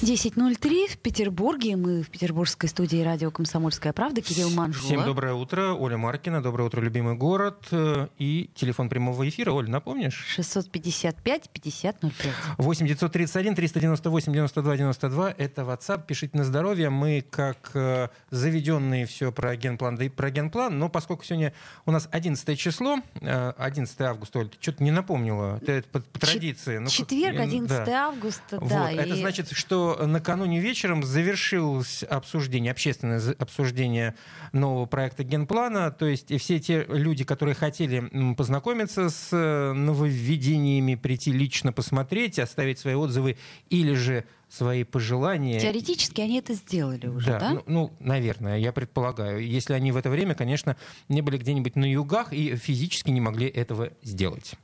10.03 0.00 0.92
в 0.92 0.98
Петербурге. 0.98 1.74
Мы 1.74 2.04
в 2.04 2.10
петербургской 2.10 2.68
студии 2.68 3.02
радио 3.02 3.32
«Комсомольская 3.32 3.92
правда». 3.92 4.20
Кирилл 4.20 4.48
Манжула. 4.50 4.86
Всем 4.86 5.04
доброе 5.04 5.34
утро. 5.34 5.72
Оля 5.72 5.96
Маркина. 5.96 6.40
Доброе 6.40 6.64
утро, 6.64 6.80
любимый 6.80 7.16
город. 7.16 7.66
И 8.16 8.48
телефон 8.54 8.88
прямого 8.88 9.28
эфира. 9.28 9.50
Оль, 9.50 9.68
напомнишь? 9.68 10.38
655-5005. 10.38 12.12
8 12.58 12.86
931 12.86 13.54
398 13.56 14.32
92 14.32 14.76
92. 14.76 15.34
Это 15.36 15.62
WhatsApp. 15.62 16.06
Пишите 16.06 16.38
на 16.38 16.44
здоровье. 16.44 16.90
Мы, 16.90 17.24
как 17.28 17.72
э, 17.74 18.08
заведенные 18.30 19.04
все 19.04 19.32
про 19.32 19.56
генплан, 19.56 19.96
да 19.96 20.04
и 20.04 20.08
про 20.08 20.30
генплан. 20.30 20.78
Но 20.78 20.88
поскольку 20.88 21.24
сегодня 21.24 21.52
у 21.86 21.90
нас 21.90 22.08
11 22.12 22.56
число, 22.56 23.00
11 23.20 24.00
э, 24.00 24.04
августа, 24.04 24.38
Оль, 24.38 24.48
ты 24.48 24.58
что-то 24.60 24.84
не 24.84 24.92
напомнила. 24.92 25.60
Это 25.66 25.88
по, 25.88 25.98
по 25.98 26.20
традиции. 26.20 26.78
Ну, 26.78 26.88
Четверг, 26.88 27.40
11 27.40 27.84
да. 27.84 28.06
августа, 28.06 28.60
да. 28.60 28.60
Вот. 28.60 28.92
И... 28.92 28.94
Это 28.94 29.16
значит, 29.16 29.50
что 29.50 29.87
накануне 30.06 30.60
вечером 30.60 31.02
завершилось 31.02 32.02
обсуждение, 32.02 32.72
общественное 32.72 33.20
обсуждение 33.38 34.14
нового 34.52 34.86
проекта 34.86 35.24
генплана. 35.24 35.90
То 35.90 36.06
есть 36.06 36.32
все 36.40 36.58
те 36.58 36.84
люди, 36.88 37.24
которые 37.24 37.54
хотели 37.54 38.34
познакомиться 38.34 39.10
с 39.10 39.28
э, 39.32 39.72
нововведениями, 39.72 40.94
прийти 40.94 41.32
лично 41.32 41.72
посмотреть, 41.72 42.38
оставить 42.38 42.78
свои 42.78 42.94
отзывы 42.94 43.38
или 43.70 43.94
же 43.94 44.24
свои 44.48 44.84
пожелания. 44.84 45.60
Теоретически 45.60 46.20
они 46.20 46.38
это 46.38 46.54
сделали 46.54 47.06
уже, 47.06 47.26
да? 47.26 47.38
да? 47.38 47.50
Ну, 47.52 47.62
ну, 47.66 47.92
наверное, 48.00 48.58
я 48.58 48.72
предполагаю. 48.72 49.46
Если 49.46 49.74
они 49.74 49.92
в 49.92 49.96
это 49.96 50.10
время, 50.10 50.34
конечно, 50.34 50.76
не 51.08 51.22
были 51.22 51.38
где-нибудь 51.38 51.76
на 51.76 51.90
югах 51.90 52.32
и 52.32 52.56
физически 52.56 53.10
не 53.10 53.20
могли 53.20 53.46
этого 53.46 53.90
сделать. 54.02 54.54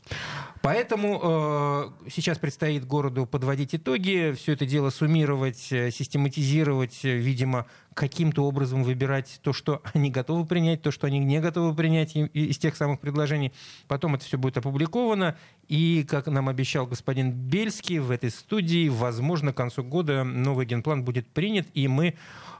Поэтому 0.62 1.20
э, 1.22 2.10
сейчас 2.10 2.38
предстоит 2.38 2.86
городу 2.86 3.26
подводить 3.26 3.74
итоги, 3.74 4.34
все 4.38 4.52
это 4.52 4.64
дело 4.64 4.88
суммировать, 4.88 5.70
э, 5.70 5.90
систематизировать, 5.90 7.04
э, 7.04 7.16
видимо, 7.16 7.66
каким-то 7.94 8.44
образом 8.44 8.82
выбирать 8.84 9.40
то, 9.42 9.52
что 9.52 9.82
они 9.94 10.10
готовы 10.10 10.44
принять, 10.44 10.82
то, 10.82 10.90
что 10.90 11.06
они 11.06 11.18
не 11.18 11.40
готовы 11.40 11.74
принять 11.74 12.14
из 12.14 12.58
тех 12.58 12.76
самых 12.76 13.00
предложений. 13.00 13.52
Потом 13.88 14.14
это 14.14 14.24
все 14.24 14.36
будет 14.36 14.58
опубликовано. 14.58 15.36
И, 15.68 16.04
как 16.08 16.26
нам 16.26 16.48
обещал 16.48 16.86
господин 16.86 17.32
Бельский 17.32 17.98
в 17.98 18.10
этой 18.10 18.30
студии, 18.30 18.88
возможно, 18.88 19.52
к 19.52 19.56
концу 19.56 19.82
года 19.82 20.24
новый 20.24 20.66
генплан 20.66 21.04
будет 21.04 21.26
принят, 21.28 21.66
и 21.74 21.88
мы 21.88 22.14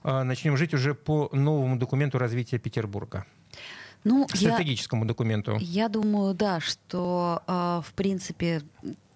э, 0.05 0.22
начнем 0.22 0.56
жить 0.56 0.72
уже 0.72 0.94
по 0.94 1.28
новому 1.32 1.77
документу 1.77 2.18
развития 2.18 2.58
Петербурга. 2.58 3.27
Ну, 4.05 4.27
стратегическому 4.28 5.05
я, 5.05 5.08
документу. 5.08 5.56
Я 5.60 5.88
думаю, 5.88 6.34
да, 6.34 6.60
что, 6.60 7.42
э, 7.46 7.82
в 7.84 7.92
принципе, 7.94 8.62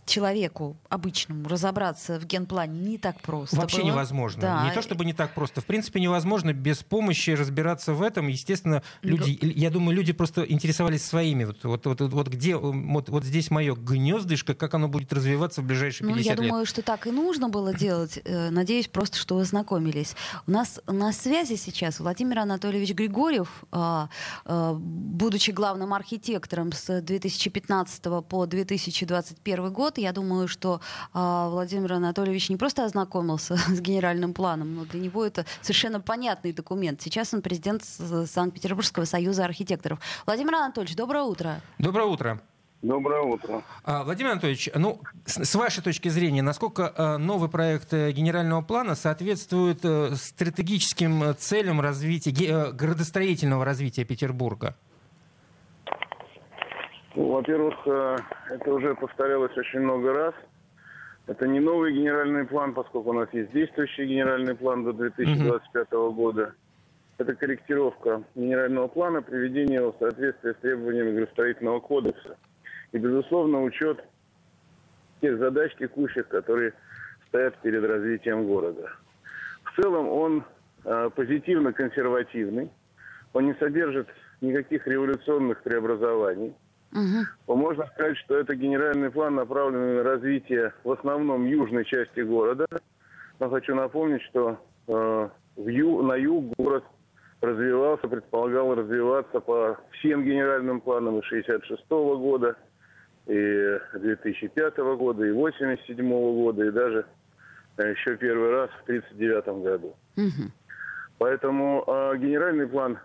человеку 0.08 0.76
обычному 0.88 1.48
разобраться 1.48 2.18
в 2.18 2.26
генплане 2.26 2.78
не 2.80 2.98
так 2.98 3.20
просто. 3.20 3.56
Вообще 3.56 3.78
было. 3.78 3.86
невозможно. 3.88 4.42
Да. 4.42 4.64
Не 4.68 4.72
то 4.72 4.82
чтобы 4.82 5.04
не 5.04 5.12
так 5.12 5.34
просто. 5.34 5.60
В 5.60 5.64
принципе, 5.64 6.00
невозможно 6.00 6.52
без 6.52 6.82
помощи 6.82 7.30
разбираться 7.30 7.92
в 7.92 8.02
этом. 8.02 8.28
Естественно, 8.28 8.82
люди, 9.02 9.38
Но... 9.40 9.48
я 9.48 9.70
думаю, 9.70 9.96
люди 9.96 10.12
просто 10.12 10.42
интересовались 10.42 11.04
своими. 11.04 11.44
Вот, 11.44 11.64
вот, 11.64 11.86
вот, 11.86 12.00
вот 12.00 12.28
где, 12.28 12.56
вот, 12.56 13.08
вот 13.08 13.24
здесь 13.24 13.50
мое 13.50 13.74
гнездышко, 13.74 14.54
как 14.54 14.74
оно 14.74 14.88
будет 14.88 15.12
развиваться 15.12 15.62
в 15.62 15.64
ближайшие 15.64 16.08
50 16.08 16.16
ну, 16.16 16.16
я 16.16 16.34
лет. 16.34 16.42
Я 16.42 16.48
думаю, 16.48 16.66
что 16.66 16.82
так 16.82 17.06
и 17.06 17.10
нужно 17.10 17.48
было 17.48 17.74
делать. 17.74 18.18
Э, 18.24 18.50
надеюсь 18.50 18.88
просто, 18.88 19.18
что 19.18 19.36
вы 19.36 19.44
знакомились. 19.44 20.14
У 20.46 20.50
нас 20.50 20.80
на 20.86 21.12
связи 21.12 21.56
сейчас 21.56 22.00
Владимир 22.00 22.38
Анатольевич 22.38 22.94
Григорьев, 22.94 23.64
а, 23.70 24.08
а, 24.44 24.74
будучи 24.74 25.50
главным 25.50 25.92
архитектором 25.92 26.72
с 26.72 27.00
2015 27.00 28.22
по 28.22 28.46
2021 28.46 29.72
год, 29.72 29.97
я 30.00 30.12
думаю, 30.12 30.48
что 30.48 30.80
э, 31.14 31.18
Владимир 31.50 31.94
Анатольевич 31.94 32.48
не 32.48 32.56
просто 32.56 32.84
ознакомился 32.84 33.56
с 33.68 33.80
генеральным 33.80 34.34
планом, 34.34 34.74
но 34.74 34.84
для 34.84 35.00
него 35.00 35.24
это 35.24 35.44
совершенно 35.60 36.00
понятный 36.00 36.52
документ. 36.52 37.00
Сейчас 37.02 37.34
он 37.34 37.42
президент 37.42 37.82
Санкт-Петербургского 37.84 39.04
союза 39.04 39.44
архитекторов. 39.44 40.00
Владимир 40.26 40.54
Анатольевич, 40.54 40.96
доброе 40.96 41.24
утро. 41.24 41.60
Доброе 41.78 42.06
утро. 42.06 42.40
Доброе 42.82 43.22
утро. 43.22 43.64
А, 43.82 44.04
Владимир 44.04 44.32
Анатольевич, 44.32 44.70
ну, 44.72 45.00
с, 45.26 45.44
с 45.44 45.54
вашей 45.56 45.82
точки 45.82 46.08
зрения, 46.08 46.42
насколько 46.42 46.94
а, 46.96 47.18
новый 47.18 47.48
проект 47.48 47.92
э, 47.92 48.12
генерального 48.12 48.62
плана 48.62 48.94
соответствует 48.94 49.80
а, 49.82 50.14
стратегическим 50.14 51.34
целям 51.36 51.80
развития, 51.80 52.30
ге, 52.30 52.70
градостроительного 52.70 53.64
развития 53.64 54.04
Петербурга? 54.04 54.76
Во-первых, 57.18 57.74
э, 57.84 58.16
это 58.50 58.72
уже 58.72 58.94
повторялось 58.94 59.56
очень 59.56 59.80
много 59.80 60.12
раз. 60.12 60.34
Это 61.26 61.48
не 61.48 61.58
новый 61.58 61.92
генеральный 61.92 62.46
план, 62.46 62.74
поскольку 62.74 63.10
у 63.10 63.12
нас 63.12 63.28
есть 63.32 63.50
действующий 63.50 64.06
генеральный 64.06 64.54
план 64.54 64.84
до 64.84 64.92
2025 64.92 65.88
mm-hmm. 65.88 66.12
года. 66.12 66.54
Это 67.18 67.34
корректировка 67.34 68.22
генерального 68.36 68.86
плана, 68.86 69.20
приведение 69.20 69.80
его 69.80 69.90
в 69.90 69.96
соответствие 69.98 70.54
с 70.54 70.58
требованиями 70.58 71.16
градостроительного 71.16 71.80
кодекса. 71.80 72.36
И, 72.92 72.98
безусловно, 72.98 73.64
учет 73.64 73.98
тех 75.20 75.38
задач 75.38 75.74
текущих, 75.76 76.28
которые 76.28 76.72
стоят 77.26 77.58
перед 77.62 77.82
развитием 77.82 78.46
города. 78.46 78.92
В 79.64 79.74
целом 79.74 80.08
он 80.08 80.44
э, 80.84 81.10
позитивно 81.16 81.72
консервативный, 81.72 82.70
он 83.32 83.46
не 83.46 83.54
содержит 83.54 84.06
никаких 84.40 84.86
революционных 84.86 85.64
преобразований– 85.64 86.54
Угу. 86.92 87.56
Можно 87.56 87.86
сказать, 87.94 88.16
что 88.18 88.36
это 88.36 88.54
генеральный 88.54 89.10
план, 89.10 89.34
направленный 89.34 89.96
на 89.96 90.02
развитие 90.02 90.72
в 90.84 90.92
основном 90.92 91.46
южной 91.46 91.84
части 91.84 92.20
города. 92.20 92.66
Но 93.38 93.50
хочу 93.50 93.74
напомнить, 93.74 94.22
что 94.22 94.58
э, 94.86 95.28
в 95.56 95.68
ю, 95.68 96.02
на 96.02 96.14
юг 96.14 96.54
город 96.56 96.84
развивался, 97.40 98.08
предполагал 98.08 98.74
развиваться 98.74 99.40
по 99.40 99.78
всем 99.92 100.24
генеральным 100.24 100.80
планам 100.80 101.18
и 101.18 101.22
66 101.22 101.82
-го 101.88 102.18
года, 102.18 102.56
и 103.26 103.78
2005 103.94 104.78
-го 104.78 104.96
года, 104.96 105.24
и 105.24 105.30
87 105.30 106.06
-го 106.06 106.34
года, 106.34 106.64
и 106.64 106.70
даже 106.70 107.06
э, 107.76 107.90
еще 107.90 108.16
первый 108.16 108.50
раз 108.50 108.70
в 108.70 108.82
1939 108.84 109.62
году. 109.62 109.94
Угу. 110.16 110.50
Поэтому 111.18 111.84
э, 111.86 112.16
генеральный 112.16 112.66
план 112.66 112.98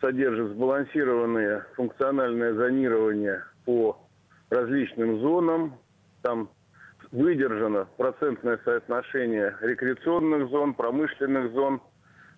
содержит 0.00 0.52
сбалансированное 0.52 1.66
функциональное 1.74 2.54
зонирование 2.54 3.42
по 3.64 3.98
различным 4.50 5.20
зонам. 5.20 5.74
Там 6.22 6.50
выдержано 7.12 7.86
процентное 7.96 8.58
соотношение 8.64 9.56
рекреационных 9.60 10.50
зон, 10.50 10.74
промышленных 10.74 11.52
зон, 11.52 11.80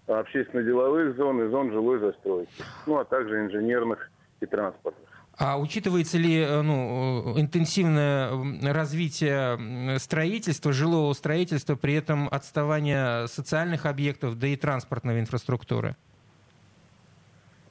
общественно-деловых 0.06 1.16
зон 1.16 1.42
и 1.42 1.50
зон 1.50 1.72
жилой 1.72 2.00
застройки. 2.00 2.50
Ну, 2.86 2.98
а 2.98 3.04
также 3.04 3.38
инженерных 3.40 4.10
и 4.40 4.46
транспортных. 4.46 5.08
А 5.40 5.56
учитывается 5.56 6.18
ли 6.18 6.40
э, 6.40 6.62
ну, 6.62 7.38
интенсивное 7.38 8.30
развитие 8.72 9.98
строительства, 10.00 10.72
жилого 10.72 11.12
строительства, 11.12 11.76
при 11.76 11.94
этом 11.94 12.28
отставание 12.28 13.28
социальных 13.28 13.86
объектов, 13.86 14.36
да 14.36 14.48
и 14.48 14.56
транспортной 14.56 15.20
инфраструктуры? 15.20 15.94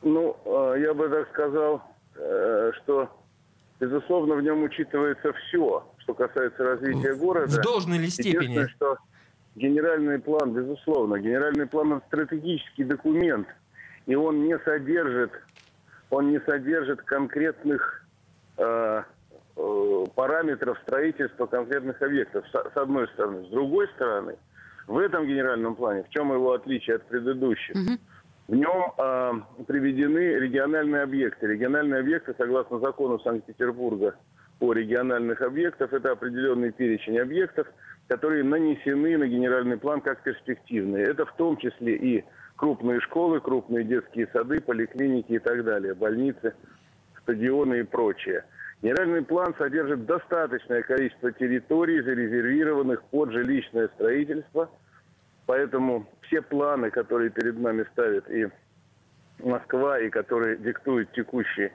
Ну, 0.02 0.38
э, 0.46 0.76
я 0.82 0.94
бы 0.94 1.10
так 1.10 1.30
сказал, 1.30 1.82
э, 2.16 2.72
что, 2.78 3.10
безусловно, 3.80 4.36
в 4.36 4.42
нем 4.42 4.64
учитывается 4.64 5.34
все, 5.34 5.86
что 6.00 6.14
касается 6.14 6.64
развития 6.64 7.16
города. 7.16 7.48
В 7.48 7.62
должной 7.62 7.98
ли 7.98 8.10
степени? 8.10 8.66
что 8.68 8.98
генеральный 9.56 10.20
план, 10.20 10.54
безусловно, 10.54 11.20
генеральный 11.20 11.68
план– 11.68 11.94
это 11.94 12.06
стратегический 12.08 12.84
документ, 12.84 13.48
и 14.06 14.16
он 14.16 14.44
не 14.44 14.58
содержит, 14.60 15.32
он 16.10 16.32
не 16.32 16.40
содержит 16.42 17.02
конкретных 17.02 18.06
э, 18.58 19.04
э, 19.56 20.06
параметров 20.16 20.78
строительства 20.84 21.48
конкретных 21.48 22.02
объектов, 22.02 22.46
с, 22.48 22.52
с 22.52 22.78
одной 22.78 23.08
стороны. 23.10 23.46
С 23.46 23.50
другой 23.50 23.88
стороны, 23.96 24.36
в 24.86 24.98
этом 25.00 25.26
генеральном 25.26 25.76
плане, 25.76 26.04
в 26.04 26.10
чем 26.10 26.32
его 26.32 26.54
отличие 26.54 26.98
от 26.98 27.06
предыдущих– 27.06 27.76
угу 27.76 27.98
в 28.48 28.56
нем 28.56 28.94
э, 28.98 29.64
приведены 29.66 30.40
региональные 30.40 31.04
объекты. 31.04 31.48
Региональные 31.48 32.00
объекты, 32.00 32.34
согласно 32.38 32.80
закону 32.80 33.20
Санкт-Петербурга 33.20 34.16
о 34.60 34.74
региональных 34.74 35.42
объектах, 35.42 35.94
это 35.94 36.12
определенный 36.12 36.72
перечень 36.72 37.20
объектов, 37.20 37.68
которые 38.08 38.44
нанесены 38.44 39.18
на 39.18 39.28
генеральный 39.28 39.78
план 39.78 40.02
как 40.02 40.24
перспективные. 40.24 41.04
Это 41.04 41.26
в 41.26 41.36
том 41.36 41.58
числе 41.58 41.96
и 41.96 42.26
крупные 42.56 43.02
школы, 43.02 43.42
крупные 43.42 43.84
детские 43.84 44.28
сады, 44.32 44.62
поликлиники 44.62 45.34
и 45.34 45.40
так 45.40 45.64
далее, 45.64 45.94
больницы, 45.94 46.56
стадионы 47.22 47.82
и 47.82 47.84
прочее. 47.84 48.46
Генеральный 48.82 49.24
план 49.24 49.54
содержит 49.58 50.06
достаточное 50.06 50.84
количество 50.84 51.32
территорий, 51.34 52.02
зарезервированных 52.02 53.04
под 53.04 53.32
жилищное 53.32 53.90
строительство– 53.90 54.70
Поэтому 55.48 56.06
все 56.28 56.42
планы, 56.42 56.92
которые 56.92 57.30
перед 57.30 57.60
нами 57.60 57.86
ставит 57.92 58.30
и 58.30 58.48
Москва, 59.40 60.00
и 60.00 60.10
которые 60.10 60.58
диктует 60.58 61.12
текущий, 61.12 61.72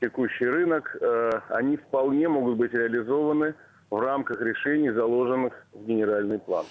текущий 0.00 0.46
рынок, 0.46 0.96
э, 1.00 1.30
они 1.50 1.76
вполне 1.76 2.28
могут 2.28 2.56
быть 2.56 2.72
реализованы 2.72 3.54
в 3.90 3.98
рамках 3.98 4.40
решений, 4.40 4.90
заложенных 4.90 5.52
в 5.72 5.86
генеральный 5.86 6.38
план. 6.38 6.66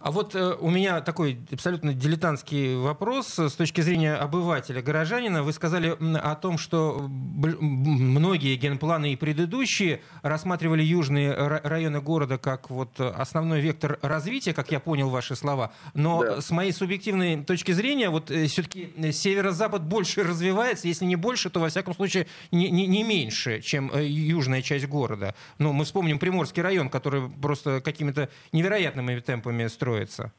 А 0.00 0.10
вот 0.10 0.34
э, 0.34 0.54
у 0.60 0.70
меня 0.70 1.00
такой 1.00 1.38
абсолютно 1.52 1.94
дилетантский 1.94 2.76
вопрос 2.76 3.38
с 3.38 3.52
точки 3.54 3.80
зрения 3.80 4.14
обывателя, 4.14 4.82
горожанина. 4.82 5.42
Вы 5.42 5.52
сказали 5.52 5.96
о 6.16 6.34
том, 6.34 6.58
что 6.58 7.06
многие 7.08 8.56
генпланы 8.56 9.12
и 9.12 9.16
предыдущие 9.16 10.02
рассматривали 10.22 10.82
южные 10.82 11.32
районы 11.32 12.00
города 12.00 12.38
как 12.38 12.70
вот 12.70 13.00
основной 13.00 13.60
вектор 13.60 13.98
развития, 14.02 14.52
как 14.52 14.72
я 14.72 14.80
понял 14.80 15.10
ваши 15.10 15.36
слова. 15.36 15.72
Но 15.94 16.22
да. 16.22 16.40
с 16.40 16.50
моей 16.50 16.72
субъективной 16.72 17.44
точки 17.44 17.72
зрения, 17.72 18.10
вот 18.10 18.30
э, 18.30 18.46
все-таки 18.46 18.92
северо-запад 19.12 19.84
больше 19.84 20.22
развивается, 20.22 20.88
если 20.88 21.04
не 21.04 21.16
больше, 21.16 21.50
то 21.50 21.60
во 21.60 21.68
всяком 21.68 21.94
случае 21.94 22.26
не, 22.50 22.70
не, 22.70 22.86
не 22.86 23.02
меньше, 23.04 23.60
чем 23.60 23.90
э, 23.92 24.04
южная 24.04 24.62
часть 24.62 24.86
города. 24.88 25.34
Ну, 25.58 25.72
мы 25.72 25.84
вспомним 25.84 26.18
Приморский 26.48 26.62
район, 26.62 26.88
который 26.88 27.22
просто 27.42 27.80
какими-то 27.80 28.28
невероятными 28.52 29.18
темпами 29.20 29.66
строится? 29.66 30.32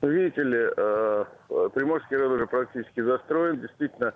Ну, 0.00 0.08
видите 0.08 0.42
ли, 0.42 0.68
э, 0.76 1.24
Приморский 1.74 2.16
район 2.16 2.32
уже 2.32 2.46
практически 2.46 3.00
застроен. 3.00 3.60
Действительно, 3.60 4.14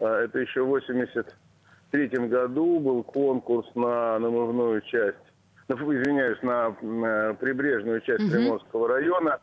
э, 0.00 0.06
это 0.06 0.38
еще 0.38 0.62
в 0.62 0.68
83 0.68 2.28
году 2.28 2.78
был 2.80 3.02
конкурс 3.04 3.66
на 3.74 4.18
намывную 4.18 4.80
часть, 4.82 5.16
ну, 5.68 5.76
извиняюсь, 5.76 6.42
на, 6.42 6.74
на 6.82 7.34
прибрежную 7.34 8.00
часть 8.02 8.24
угу. 8.24 8.32
Приморского 8.32 8.88
района. 8.88 9.38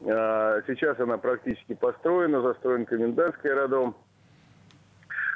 Э, 0.00 0.62
сейчас 0.66 0.98
она 1.00 1.18
практически 1.18 1.74
построена, 1.74 2.40
застроен 2.40 2.86
комендантский 2.86 3.50
аэродром. 3.50 3.96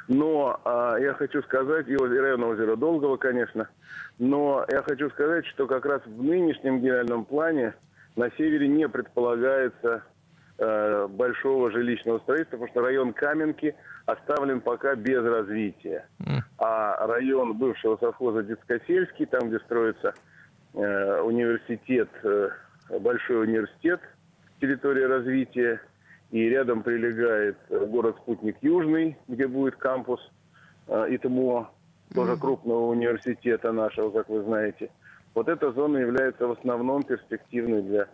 Но 0.09 0.59
а, 0.65 0.97
я 0.97 1.13
хочу 1.13 1.43
сказать, 1.43 1.87
и 1.87 1.95
район 1.95 2.43
озера 2.43 2.75
Долгого, 2.75 3.17
конечно, 3.17 3.69
но 4.17 4.65
я 4.67 4.81
хочу 4.81 5.07
сказать, 5.11 5.45
что 5.45 5.67
как 5.67 5.85
раз 5.85 6.01
в 6.03 6.23
нынешнем 6.23 6.79
генеральном 6.79 7.25
плане 7.25 7.75
на 8.15 8.31
севере 8.31 8.67
не 8.67 8.89
предполагается 8.89 10.01
э, 10.57 11.07
большого 11.11 11.69
жилищного 11.71 12.17
строительства, 12.19 12.57
потому 12.57 12.71
что 12.71 12.81
район 12.81 13.13
Каменки 13.13 13.75
оставлен 14.07 14.61
пока 14.61 14.95
без 14.95 15.23
развития. 15.23 16.07
А 16.57 17.05
район 17.05 17.53
бывшего 17.53 17.95
совхоза 17.97 18.41
Детскосельский, 18.41 19.27
там, 19.27 19.49
где 19.49 19.59
строится 19.59 20.15
э, 20.73 21.21
университет, 21.21 22.09
э, 22.23 22.49
большой 22.99 23.43
университет, 23.43 24.01
территория 24.59 25.05
развития, 25.05 25.79
и 26.31 26.49
рядом 26.49 26.83
прилегает 26.83 27.57
э, 27.69 27.85
город-спутник 27.85 28.57
Южный, 28.61 29.17
где 29.27 29.47
будет 29.47 29.75
кампус 29.77 30.19
э, 30.87 31.15
ИТМО, 31.15 31.69
тоже 32.13 32.33
mm-hmm. 32.33 32.39
крупного 32.39 32.87
университета 32.87 33.71
нашего, 33.71 34.11
как 34.11 34.29
вы 34.29 34.43
знаете. 34.43 34.89
Вот 35.33 35.47
эта 35.47 35.71
зона 35.71 35.97
является 35.97 36.47
в 36.47 36.51
основном 36.51 37.03
перспективной 37.03 37.81
для, 37.81 38.07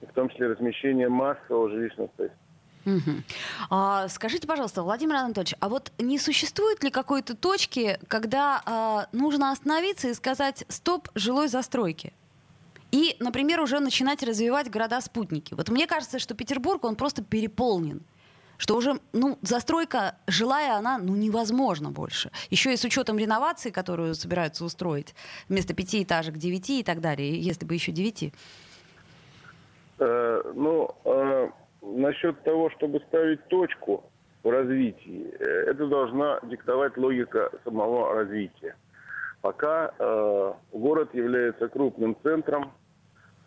в 0.00 0.12
том 0.14 0.28
числе, 0.28 0.48
размещения 0.48 1.08
массового 1.08 1.70
жилищного 1.70 2.08
строительства. 2.08 2.42
Угу. 2.84 3.22
А, 3.70 4.08
скажите, 4.08 4.48
пожалуйста, 4.48 4.82
Владимир 4.82 5.14
Анатольевич, 5.16 5.54
а 5.60 5.68
вот 5.68 5.92
не 5.98 6.18
существует 6.18 6.82
ли 6.82 6.90
какой-то 6.90 7.36
точки, 7.36 7.98
когда 8.08 8.60
а, 8.66 9.06
нужно 9.12 9.52
остановиться 9.52 10.08
и 10.08 10.14
сказать 10.14 10.64
«стоп 10.68 11.08
жилой 11.14 11.48
застройки»? 11.48 12.12
И, 12.92 13.16
например, 13.20 13.60
уже 13.60 13.80
начинать 13.80 14.22
развивать 14.22 14.70
города-спутники. 14.70 15.54
Вот 15.54 15.70
мне 15.70 15.86
кажется, 15.86 16.18
что 16.18 16.34
Петербург, 16.34 16.84
он 16.84 16.94
просто 16.94 17.22
переполнен 17.22 18.02
что 18.58 18.76
уже, 18.76 19.00
ну, 19.12 19.38
застройка 19.42 20.14
жилая, 20.28 20.74
она, 20.74 20.96
ну, 20.96 21.16
невозможна 21.16 21.90
больше. 21.90 22.30
Еще 22.48 22.72
и 22.72 22.76
с 22.76 22.84
учетом 22.84 23.18
реновации, 23.18 23.70
которую 23.70 24.14
собираются 24.14 24.64
устроить, 24.64 25.16
вместо 25.48 25.74
пяти 25.74 26.04
этажек 26.04 26.36
девяти 26.36 26.78
и 26.78 26.84
так 26.84 27.00
далее, 27.00 27.40
если 27.40 27.66
бы 27.66 27.74
еще 27.74 27.90
девяти. 27.90 28.32
Э, 29.98 30.42
ну, 30.54 30.94
э, 31.04 31.50
насчет 31.82 32.40
того, 32.44 32.70
чтобы 32.70 33.00
ставить 33.08 33.44
точку 33.48 34.04
в 34.44 34.48
развитии, 34.48 35.34
э, 35.40 35.44
это 35.70 35.88
должна 35.88 36.38
диктовать 36.44 36.96
логика 36.96 37.50
самого 37.64 38.14
развития. 38.14 38.76
Пока 39.40 39.92
э, 39.98 40.52
город 40.72 41.12
является 41.14 41.66
крупным 41.66 42.16
центром, 42.22 42.70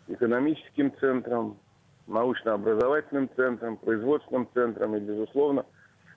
экономическим 0.08 0.94
центром, 0.98 1.58
научно-образовательным 2.06 3.28
центром, 3.34 3.76
производственным 3.76 4.48
центром, 4.54 4.96
и, 4.96 5.00
безусловно, 5.00 5.66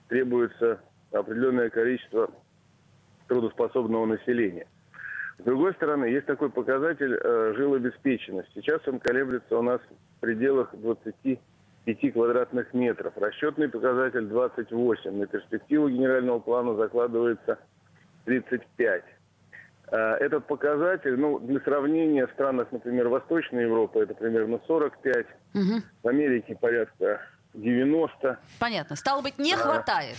требуется 0.08 0.80
определенное 1.12 1.70
количество 1.70 2.30
трудоспособного 3.26 4.06
населения. 4.06 4.66
С 5.38 5.42
другой 5.42 5.72
стороны, 5.74 6.04
есть 6.04 6.26
такой 6.26 6.50
показатель 6.50 7.14
э, 7.14 7.54
жилобеспеченность. 7.56 8.50
Сейчас 8.54 8.86
он 8.86 9.00
колеблется 9.00 9.56
у 9.56 9.62
нас 9.62 9.80
в 10.16 10.20
пределах 10.20 10.74
25 10.74 12.12
квадратных 12.12 12.74
метров. 12.74 13.14
Расчетный 13.16 13.68
показатель 13.68 14.26
28. 14.26 15.10
На 15.10 15.26
перспективу 15.26 15.88
генерального 15.88 16.40
плана 16.40 16.74
закладывается 16.74 17.58
35. 18.26 19.04
Э, 19.90 20.14
этот 20.20 20.46
показатель, 20.46 21.18
ну, 21.18 21.40
для 21.40 21.60
сравнения 21.60 22.26
в 22.26 22.32
странах, 22.32 22.68
например, 22.70 23.08
Восточной 23.08 23.62
Европы, 23.62 24.00
это 24.00 24.14
примерно 24.14 24.60
45, 24.66 25.26
угу. 25.54 25.62
в 26.02 26.08
Америке 26.08 26.56
порядка 26.60 27.20
90. 27.54 28.38
Понятно. 28.60 28.94
Стало 28.94 29.22
быть, 29.22 29.38
не 29.38 29.56
хватает. 29.56 30.16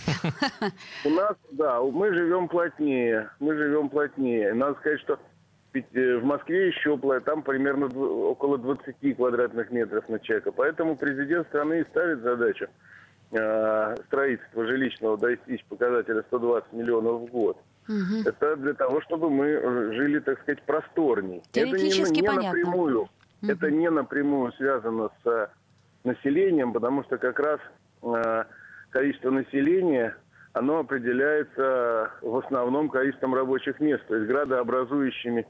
У 1.04 1.10
нас, 1.10 1.36
да, 1.52 1.80
мы 1.80 2.12
живем 2.12 2.48
плотнее. 2.48 3.30
Мы 3.40 3.54
живем 3.56 3.88
плотнее. 3.88 4.52
Надо 4.52 4.78
сказать, 4.80 5.00
что 5.00 5.18
э, 5.72 6.16
в 6.18 6.24
Москве 6.24 6.68
еще 6.68 6.98
там 7.24 7.42
примерно 7.42 7.86
около 7.86 8.58
20 8.58 9.16
квадратных 9.16 9.70
метров 9.70 10.06
на 10.10 10.18
человека. 10.18 10.52
Поэтому 10.52 10.96
президент 10.96 11.46
страны 11.48 11.80
и 11.80 11.88
ставит 11.88 12.20
задачу 12.20 12.66
э, 13.30 13.96
строительства 14.08 14.66
жилищного 14.66 15.16
достичь 15.16 15.64
показателя 15.64 16.22
120 16.28 16.74
миллионов 16.74 17.22
в 17.22 17.26
год. 17.26 17.56
Угу. 17.88 18.28
Это 18.28 18.56
для 18.56 18.74
того, 18.74 19.00
чтобы 19.02 19.30
мы 19.30 19.92
жили, 19.94 20.20
так 20.20 20.40
сказать, 20.42 20.62
просторней. 20.62 21.42
Это 21.52 21.70
не, 21.70 22.10
не 22.10 22.22
напрямую. 22.22 23.02
Угу. 23.02 23.50
Это 23.50 23.70
не 23.70 23.90
напрямую 23.90 24.52
связано 24.52 25.10
с 25.24 25.50
населением, 26.04 26.72
потому 26.72 27.04
что 27.04 27.18
как 27.18 27.38
раз 27.38 27.60
э, 28.02 28.44
количество 28.90 29.30
населения 29.30 30.16
оно 30.52 30.80
определяется 30.80 32.10
в 32.20 32.36
основном 32.36 32.88
количеством 32.88 33.34
рабочих 33.34 33.80
мест, 33.80 34.04
то 34.06 34.16
есть 34.16 34.28
градообразующими 34.28 35.40
Э, 35.40 35.48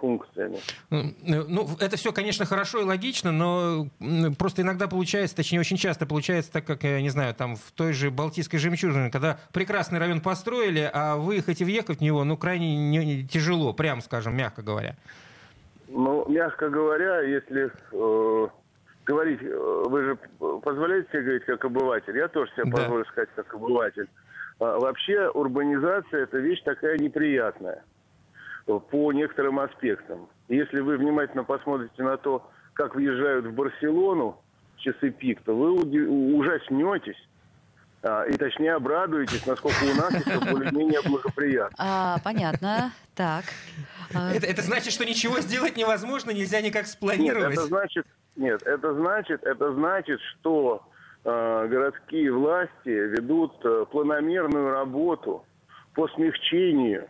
функциями. 0.00 0.58
Ну, 0.90 1.44
ну, 1.48 1.68
это 1.80 1.96
все, 1.96 2.12
конечно, 2.12 2.44
хорошо 2.44 2.80
и 2.80 2.84
логично, 2.84 3.32
но 3.32 3.86
просто 4.38 4.62
иногда 4.62 4.88
получается, 4.88 5.36
точнее, 5.36 5.60
очень 5.60 5.76
часто 5.76 6.06
получается, 6.06 6.52
так 6.52 6.64
как, 6.64 6.84
я 6.84 7.00
не 7.00 7.10
знаю, 7.10 7.34
там 7.34 7.56
в 7.56 7.72
той 7.72 7.92
же 7.92 8.10
Балтийской 8.10 8.58
жемчужине, 8.58 9.10
когда 9.10 9.38
прекрасный 9.52 9.98
район 9.98 10.20
построили, 10.20 10.90
а 10.92 11.16
выехать 11.16 11.60
и 11.60 11.64
въехать 11.64 11.98
в 11.98 12.02
него, 12.02 12.24
ну, 12.24 12.36
крайне 12.36 12.76
не, 12.76 13.04
не, 13.04 13.26
тяжело, 13.26 13.72
прям 13.72 14.00
скажем, 14.00 14.36
мягко 14.36 14.62
говоря. 14.62 14.96
Ну, 15.88 16.26
мягко 16.28 16.70
говоря, 16.70 17.20
если 17.20 17.70
э, 17.92 18.48
говорить, 19.04 19.42
э, 19.42 19.82
вы 19.86 20.02
же 20.02 20.18
позволяете 20.62 21.08
себе 21.10 21.22
говорить 21.22 21.44
как 21.44 21.64
обыватель, 21.64 22.16
я 22.16 22.28
тоже 22.28 22.50
себе 22.52 22.64
да. 22.66 22.78
позволю 22.78 23.04
сказать 23.06 23.28
как 23.36 23.54
обыватель. 23.54 24.08
А, 24.58 24.78
вообще 24.78 25.28
урбанизация– 25.28 26.22
это 26.22 26.38
вещь 26.38 26.62
такая 26.62 26.96
неприятная 26.96 27.82
по 28.66 29.12
некоторым 29.12 29.60
аспектам. 29.60 30.28
Если 30.48 30.80
вы 30.80 30.96
внимательно 30.96 31.44
посмотрите 31.44 32.02
на 32.02 32.16
то, 32.16 32.48
как 32.74 32.94
въезжают 32.94 33.46
в 33.46 33.52
Барселону 33.54 34.40
в 34.76 34.80
часы 34.80 35.10
пик, 35.10 35.40
то 35.42 35.54
вы 35.54 35.72
ужаснетесь. 35.72 37.16
А, 38.04 38.24
и 38.24 38.32
точнее 38.32 38.74
обрадуетесь, 38.74 39.46
насколько 39.46 39.84
у 39.84 39.94
нас 39.94 40.12
это 40.14 40.40
более-менее 40.50 41.00
благоприятно. 41.02 41.76
А, 41.78 42.18
понятно. 42.24 42.92
Так. 43.14 43.44
А. 44.12 44.32
Это, 44.34 44.46
это 44.46 44.62
значит, 44.62 44.92
что 44.92 45.04
ничего 45.04 45.38
сделать 45.40 45.76
невозможно, 45.76 46.32
нельзя 46.32 46.60
никак 46.60 46.86
спланировать. 46.86 47.50
Нет, 47.50 47.58
это 47.58 47.66
значит, 47.66 48.06
нет, 48.34 48.62
это 48.62 48.94
значит, 48.94 49.44
это 49.44 49.72
значит, 49.74 50.20
что 50.20 50.82
э, 51.24 51.66
городские 51.68 52.32
власти 52.32 52.88
ведут 52.88 53.54
э, 53.64 53.84
планомерную 53.90 54.72
работу 54.72 55.44
по 55.94 56.08
смягчению 56.08 57.08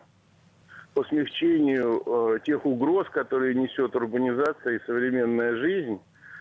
по 0.94 1.04
смягчению 1.04 2.02
э, 2.04 2.38
тех 2.44 2.64
угроз, 2.66 3.08
которые 3.10 3.54
несет 3.54 3.94
урбанизация 3.96 4.76
и 4.76 4.84
современная 4.86 5.56
жизнь, 5.56 6.00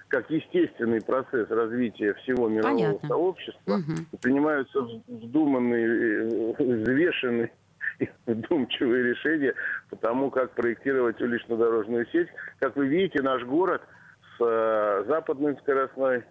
как 0.09 0.29
естественный 0.29 1.01
процесс 1.01 1.49
развития 1.49 2.13
всего 2.15 2.49
мирового 2.49 2.77
Понятно. 2.77 3.07
сообщества, 3.07 3.73
угу. 3.75 4.17
принимаются 4.21 4.81
вздуманные, 5.07 5.87
э, 5.87 6.63
взвешенные 6.63 7.51
и 7.99 8.09
вдумчивые 8.25 9.03
решения 9.11 9.53
по 9.89 9.95
тому, 9.95 10.29
как 10.31 10.51
проектировать 10.51 11.21
улично-дорожную 11.21 12.05
сеть. 12.11 12.27
Как 12.59 12.75
вы 12.75 12.87
видите, 12.87 13.21
наш 13.21 13.43
город 13.43 13.81
с 14.37 14.41
с 14.41 15.07
западной 15.07 15.55
скоростной 15.57 16.23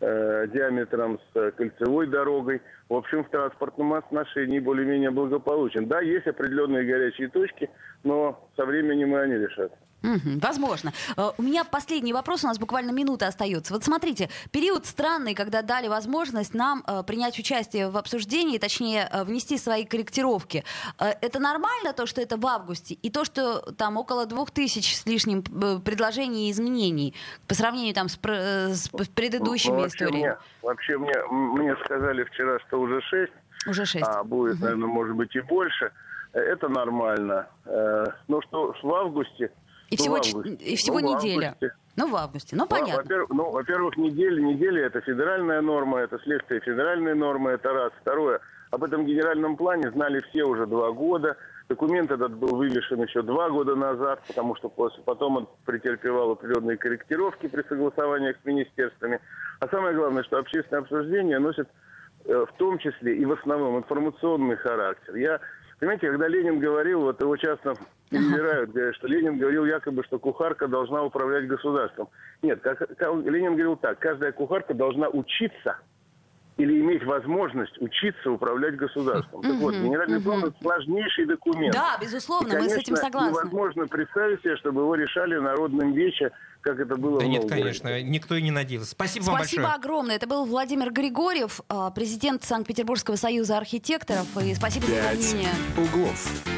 диаметром, 0.00 1.18
с 1.32 1.50
кольцевой 1.52 2.06
дорогой. 2.06 2.62
В 2.88 2.94
общем, 2.94 3.24
в 3.24 3.30
транспортном 3.30 3.94
отношении 3.94 4.60
более-менее 4.60 5.10
благополучен. 5.10 5.86
Да, 5.86 6.00
есть 6.00 6.26
определенные 6.26 6.84
горячие 6.84 7.28
точки, 7.28 7.68
но 8.04 8.48
со 8.56 8.64
временем 8.64 9.14
и 9.16 9.18
они 9.18 9.34
решатся. 9.34 9.76
Угу, 10.02 10.38
возможно. 10.40 10.92
Э, 11.16 11.30
у 11.36 11.42
меня 11.42 11.64
последний 11.64 12.12
вопрос, 12.12 12.44
у 12.44 12.46
нас 12.46 12.58
буквально 12.58 12.92
минута 12.92 13.26
остается. 13.26 13.72
Вот 13.72 13.82
смотрите, 13.84 14.28
период 14.52 14.86
странный, 14.86 15.34
когда 15.34 15.62
дали 15.62 15.88
возможность 15.88 16.54
нам 16.54 16.84
э, 16.86 17.02
принять 17.02 17.38
участие 17.38 17.88
в 17.88 17.96
обсуждении, 17.96 18.58
точнее, 18.58 19.08
э, 19.10 19.24
внести 19.24 19.58
свои 19.58 19.84
корректировки. 19.84 20.64
Это 20.98 21.40
нормально, 21.40 21.92
то, 21.92 22.06
что 22.06 22.20
это 22.20 22.36
в 22.36 22.46
августе, 22.46 22.94
и 22.94 23.10
то, 23.10 23.24
что 23.24 23.72
там 23.72 23.96
около 23.96 24.26
двух 24.26 24.50
тысяч 24.50 24.96
с 24.96 25.06
лишним 25.06 25.42
предложений 25.42 26.48
и 26.48 26.52
изменений 26.52 27.14
по 27.46 27.54
сравнению 27.54 27.94
там 27.94 28.08
с, 28.08 28.18
с 28.22 28.88
предыдущими 29.14 29.72
ну, 29.72 29.80
вообще 29.80 29.96
историями? 29.96 30.28
Мне, 30.28 30.36
вообще 30.62 30.98
мне, 30.98 31.14
мне 31.30 31.76
сказали 31.84 32.24
вчера, 32.24 32.58
что 32.66 32.80
уже 32.80 33.00
шесть. 33.02 33.32
Уже 33.66 33.84
шесть. 33.84 34.06
А 34.06 34.22
будет, 34.22 34.54
угу. 34.54 34.62
наверное, 34.62 34.88
может 34.88 35.16
быть 35.16 35.34
и 35.34 35.40
больше. 35.40 35.90
Это 36.32 36.68
нормально. 36.68 37.48
Но 38.28 38.40
что 38.42 38.74
в 38.82 38.94
августе 38.94 39.50
и 39.90 39.96
ну, 39.96 40.02
всего, 40.02 40.16
августе. 40.16 40.64
и 40.64 40.76
всего 40.76 41.00
ну, 41.00 41.16
неделя. 41.16 41.56
Ну, 41.96 42.10
в 42.10 42.16
августе. 42.16 42.54
Ну, 42.56 42.66
понятно. 42.66 43.02
Во-первых, 43.02 43.30
ну, 43.30 43.50
во-первых, 43.50 43.96
неделя, 43.96 44.40
неделя 44.40 44.86
это 44.86 45.00
федеральная 45.00 45.60
норма, 45.62 46.00
это 46.00 46.18
следствие 46.20 46.60
федеральной 46.60 47.14
нормы, 47.14 47.52
это 47.52 47.72
раз. 47.72 47.92
Второе, 48.00 48.40
об 48.70 48.84
этом 48.84 49.06
генеральном 49.06 49.56
плане 49.56 49.90
знали 49.90 50.22
все 50.30 50.44
уже 50.44 50.66
два 50.66 50.92
года. 50.92 51.36
Документ 51.68 52.10
этот 52.10 52.32
был 52.34 52.56
вывешен 52.56 53.02
еще 53.02 53.22
два 53.22 53.50
года 53.50 53.74
назад, 53.74 54.22
потому 54.26 54.56
что 54.56 54.68
после, 54.68 55.02
потом 55.02 55.36
он 55.36 55.48
претерпевал 55.64 56.32
определенные 56.32 56.76
корректировки 56.76 57.46
при 57.48 57.62
согласованиях 57.62 58.36
с 58.42 58.44
министерствами. 58.44 59.20
А 59.60 59.68
самое 59.68 59.94
главное, 59.94 60.22
что 60.22 60.38
общественное 60.38 60.82
обсуждение 60.82 61.38
носит 61.38 61.68
э, 62.24 62.46
в 62.48 62.56
том 62.58 62.78
числе 62.78 63.16
и 63.16 63.24
в 63.24 63.32
основном 63.32 63.76
информационный 63.78 64.56
характер. 64.56 65.16
Я 65.16 65.40
Понимаете, 65.78 66.10
когда 66.10 66.26
Ленин 66.26 66.58
говорил, 66.58 67.02
вот 67.02 67.20
его 67.20 67.36
часто 67.36 67.74
перебирают, 68.08 68.70
говорят, 68.72 68.94
что 68.96 69.06
Ленин 69.06 69.38
говорил 69.38 69.64
якобы, 69.64 70.04
что 70.04 70.18
кухарка 70.18 70.68
должна 70.68 71.02
управлять 71.02 71.46
государством. 71.46 72.08
Нет, 72.42 72.60
как, 72.60 72.78
как, 72.78 73.14
Ленин 73.24 73.52
говорил 73.52 73.76
так, 73.76 73.98
каждая 73.98 74.32
кухарка 74.32 74.74
должна 74.74 75.08
учиться 75.08 75.76
или 76.58 76.80
иметь 76.80 77.04
возможность 77.04 77.80
учиться 77.80 78.30
управлять 78.30 78.76
государством. 78.76 79.42
Так 79.42 79.54
вот, 79.54 79.74
генеральный 79.74 80.20
план 80.20 80.44
это 80.44 80.54
сложнейший 80.60 81.24
документ. 81.24 81.72
Да, 81.72 81.96
безусловно, 82.00 82.48
и, 82.48 82.50
конечно, 82.50 82.76
мы 82.76 82.80
с 82.80 82.82
этим 82.82 82.96
согласны. 82.96 83.30
невозможно 83.30 83.86
представить 83.86 84.40
себе, 84.40 84.56
чтобы 84.56 84.80
его 84.82 84.94
решали 84.96 85.36
народным 85.36 85.92
вече, 85.92 86.32
как 86.60 86.80
это 86.80 86.96
было 86.96 87.20
да 87.20 87.26
в 87.26 87.28
нет, 87.28 87.48
конечно, 87.48 88.02
никто 88.02 88.34
и 88.34 88.42
не 88.42 88.50
надеялся. 88.50 88.90
Спасибо, 88.90 89.22
Спасибо 89.22 89.30
вам 89.30 89.38
большое. 89.38 89.62
Спасибо 89.62 89.74
огромное. 89.74 90.16
Это 90.16 90.26
был 90.26 90.44
Владимир 90.46 90.90
Григорьев, 90.90 91.60
а, 91.68 91.90
президент 91.92 92.42
Санкт-Петербургского 92.42 93.14
союза 93.14 93.56
архитекторов. 93.56 94.26
И 94.42 94.52
спасибо 94.54 94.86
за 94.86 95.16
мнение. 95.16 95.50
углов. 95.76 96.57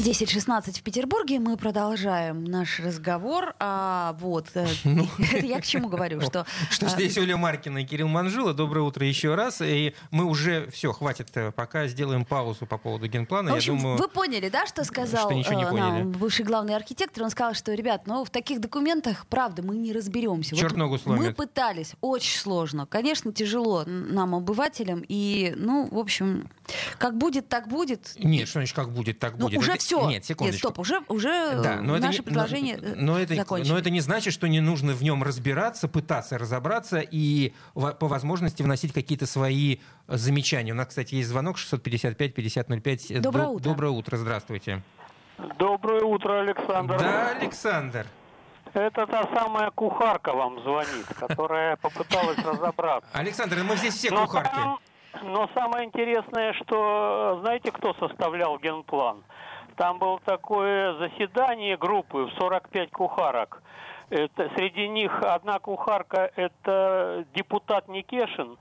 10.16 0.00 0.78
в 0.78 0.82
Петербурге. 0.82 1.40
Мы 1.40 1.58
продолжаем 1.58 2.44
наш 2.44 2.80
разговор. 2.80 3.54
А, 3.58 4.16
вот, 4.18 4.46
э, 4.54 4.66
ну, 4.84 5.06
я 5.42 5.60
к 5.60 5.66
чему 5.66 5.88
говорю? 5.88 6.20
Что, 6.30 6.46
что 6.70 6.88
здесь 6.88 7.18
Оля 7.18 7.36
Маркина 7.36 7.78
и 7.78 7.84
Кирилл 7.84 8.08
Манжула. 8.08 8.54
Доброе 8.54 8.80
утро 8.80 9.06
еще 9.06 9.34
раз. 9.34 9.60
И 9.60 9.94
мы 10.10 10.24
уже, 10.24 10.70
все, 10.70 10.92
хватит, 10.92 11.28
э, 11.34 11.52
пока 11.52 11.86
сделаем 11.86 12.24
паузу 12.24 12.66
по 12.66 12.78
поводу 12.78 13.08
генплана. 13.08 13.52
В 13.52 13.56
общем, 13.56 13.74
я 13.74 13.80
думаю, 13.80 13.98
вы 13.98 14.08
поняли, 14.08 14.48
да, 14.48 14.66
что 14.66 14.84
сказал 14.84 15.26
что 15.26 15.34
ничего 15.34 15.54
не 15.54 15.64
э, 15.64 15.68
поняли. 15.68 16.02
нам 16.02 16.12
бывший 16.12 16.44
главный 16.44 16.74
архитектор? 16.74 17.24
Он 17.24 17.30
сказал, 17.30 17.54
что, 17.54 17.74
ребят, 17.74 18.06
ну, 18.06 18.24
в 18.24 18.30
таких 18.30 18.60
документах, 18.60 19.26
правда, 19.26 19.62
мы 19.62 19.76
не 19.76 19.92
разберемся. 19.92 20.56
Черт 20.56 20.72
вот 20.72 20.78
ногу 20.78 20.98
сломит. 20.98 21.26
Мы 21.26 21.34
пытались, 21.34 21.92
очень 22.00 22.38
сложно. 22.38 22.86
Конечно, 22.86 23.32
тяжело 23.32 23.84
нам, 23.84 24.34
обывателям. 24.34 25.04
И, 25.08 25.52
ну, 25.56 25.88
в 25.90 25.98
общем, 25.98 26.48
как 26.98 27.18
будет, 27.18 27.48
так 27.48 27.68
будет. 27.68 28.12
Нет, 28.16 28.48
что 28.48 28.60
значит, 28.60 28.74
как 28.74 28.92
будет, 28.92 29.18
так 29.18 29.34
ну, 29.36 29.46
будет. 29.46 29.58
Уже 29.58 29.72
все. 29.98 30.08
Нет, 30.08 30.24
секундочку. 30.24 30.68
Нет, 30.68 30.74
стоп, 30.74 30.78
уже, 30.78 31.00
уже 31.08 31.60
да, 31.62 31.80
но 31.80 31.98
наше 31.98 32.20
это 32.20 32.22
предложение 32.24 32.78
но, 32.80 33.14
но 33.14 33.20
это, 33.20 33.34
закончено. 33.34 33.74
Но 33.74 33.78
это 33.78 33.90
не 33.90 34.00
значит, 34.00 34.32
что 34.32 34.48
не 34.48 34.60
нужно 34.60 34.92
в 34.92 35.02
нем 35.02 35.22
разбираться, 35.22 35.88
пытаться 35.88 36.38
разобраться 36.38 37.00
и 37.00 37.52
по 37.74 38.08
возможности 38.08 38.62
вносить 38.62 38.92
какие-то 38.92 39.26
свои 39.26 39.78
замечания. 40.06 40.72
У 40.72 40.76
нас, 40.76 40.88
кстати, 40.88 41.16
есть 41.16 41.28
звонок 41.28 41.56
655-5005. 41.56 43.20
Доброе 43.20 43.48
утро. 43.48 43.64
Доброе 43.64 43.90
утро, 43.90 44.16
здравствуйте. 44.16 44.82
Доброе 45.58 46.02
утро, 46.02 46.40
Александр. 46.40 46.98
Да, 46.98 47.30
Александр. 47.30 48.06
Это 48.72 49.06
та 49.06 49.28
самая 49.34 49.70
кухарка 49.70 50.32
вам 50.32 50.62
звонит, 50.62 51.06
которая 51.18 51.76
попыталась 51.76 52.38
разобраться. 52.38 53.08
Александр, 53.12 53.64
мы 53.64 53.76
здесь 53.76 53.94
все 53.94 54.10
кухарки. 54.10 54.60
Но 55.24 55.50
самое 55.54 55.86
интересное, 55.86 56.52
что 56.52 57.38
знаете, 57.40 57.72
кто 57.72 57.94
составлял 57.94 58.58
генплан? 58.58 59.24
Там 59.76 59.98
было 59.98 60.20
такое 60.24 60.94
заседание 60.98 61.76
группы 61.76 62.24
в 62.24 62.32
45 62.38 62.90
кухарок. 62.90 63.62
Это, 64.10 64.50
среди 64.56 64.88
них 64.88 65.12
одна 65.22 65.58
кухарка– 65.60 66.30
это 66.36 67.24
депутат 67.34 67.88
Никешин, 67.88 68.58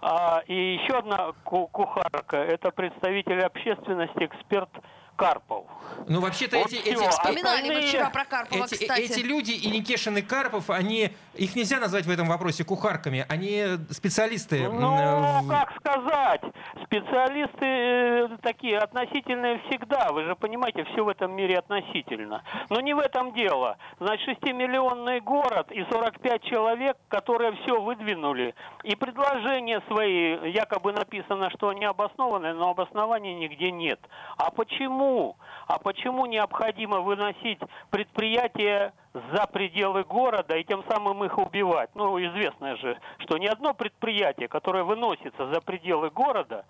а, 0.00 0.42
и 0.46 0.74
еще 0.74 0.98
одна 0.98 1.32
кухарка– 1.44 2.36
это 2.38 2.70
представитель 2.70 3.42
общественности, 3.42 4.24
эксперт 4.24 4.70
Карпов. 5.16 5.64
Ну, 6.08 6.20
вообще-то 6.20 6.58
вот 6.58 6.66
эти, 6.68 6.76
эти, 6.76 7.08
Вспоминали 7.08 7.74
мы 7.74 7.80
вчера 7.86 8.10
про 8.10 8.24
Карпова, 8.24 8.64
эти, 8.64 8.74
кстати. 8.74 9.00
эти 9.00 9.20
люди, 9.20 9.52
и 9.52 9.70
Никешин, 9.70 10.16
и 10.18 10.22
Карпов, 10.22 10.70
они, 10.70 11.10
их 11.34 11.56
нельзя 11.56 11.80
назвать 11.80 12.04
в 12.04 12.10
этом 12.10 12.28
вопросе 12.28 12.64
кухарками, 12.64 13.24
они 13.28 13.64
специалисты. 13.90 14.68
Ну, 14.68 15.42
в... 15.42 15.48
как 15.48 15.72
сказать, 15.76 16.42
специалисты 16.84 17.66
э, 17.66 18.28
такие 18.42 18.78
относительные 18.78 19.60
всегда, 19.66 20.12
вы 20.12 20.24
же 20.24 20.36
понимаете, 20.36 20.84
все 20.84 21.04
в 21.04 21.08
этом 21.08 21.32
мире 21.32 21.58
относительно. 21.58 22.42
Но 22.70 22.80
не 22.80 22.94
в 22.94 22.98
этом 22.98 23.32
дело. 23.32 23.76
Значит, 23.98 24.26
6-миллионный 24.42 25.20
город 25.20 25.70
и 25.70 25.84
45 25.90 26.42
человек, 26.44 26.96
которые 27.08 27.52
все 27.62 27.80
выдвинули, 27.80 28.54
и 28.82 28.94
предложения 28.96 29.82
свои, 29.88 30.50
якобы 30.50 30.92
написано, 30.92 31.50
что 31.50 31.68
они 31.68 31.84
обоснованы, 31.84 32.52
но 32.54 32.70
обоснования 32.70 33.34
нигде 33.34 33.70
нет. 33.70 34.00
А 34.36 34.50
почему? 34.50 35.36
А 35.66 35.78
почему 35.78 36.26
необходимо 36.26 37.00
выносить 37.00 37.60
предприятия 37.90 38.92
за 39.32 39.46
пределы 39.46 40.04
города 40.04 40.56
и 40.56 40.64
тем 40.64 40.84
самым 40.88 41.24
их 41.24 41.38
убивать? 41.38 41.90
Ну, 41.94 42.18
известно 42.18 42.76
же, 42.76 42.98
что 43.18 43.38
ни 43.38 43.46
одно 43.46 43.74
предприятие, 43.74 44.48
которое 44.48 44.84
выносится 44.84 45.52
за 45.52 45.60
пределы 45.60 46.10
города, 46.10 46.64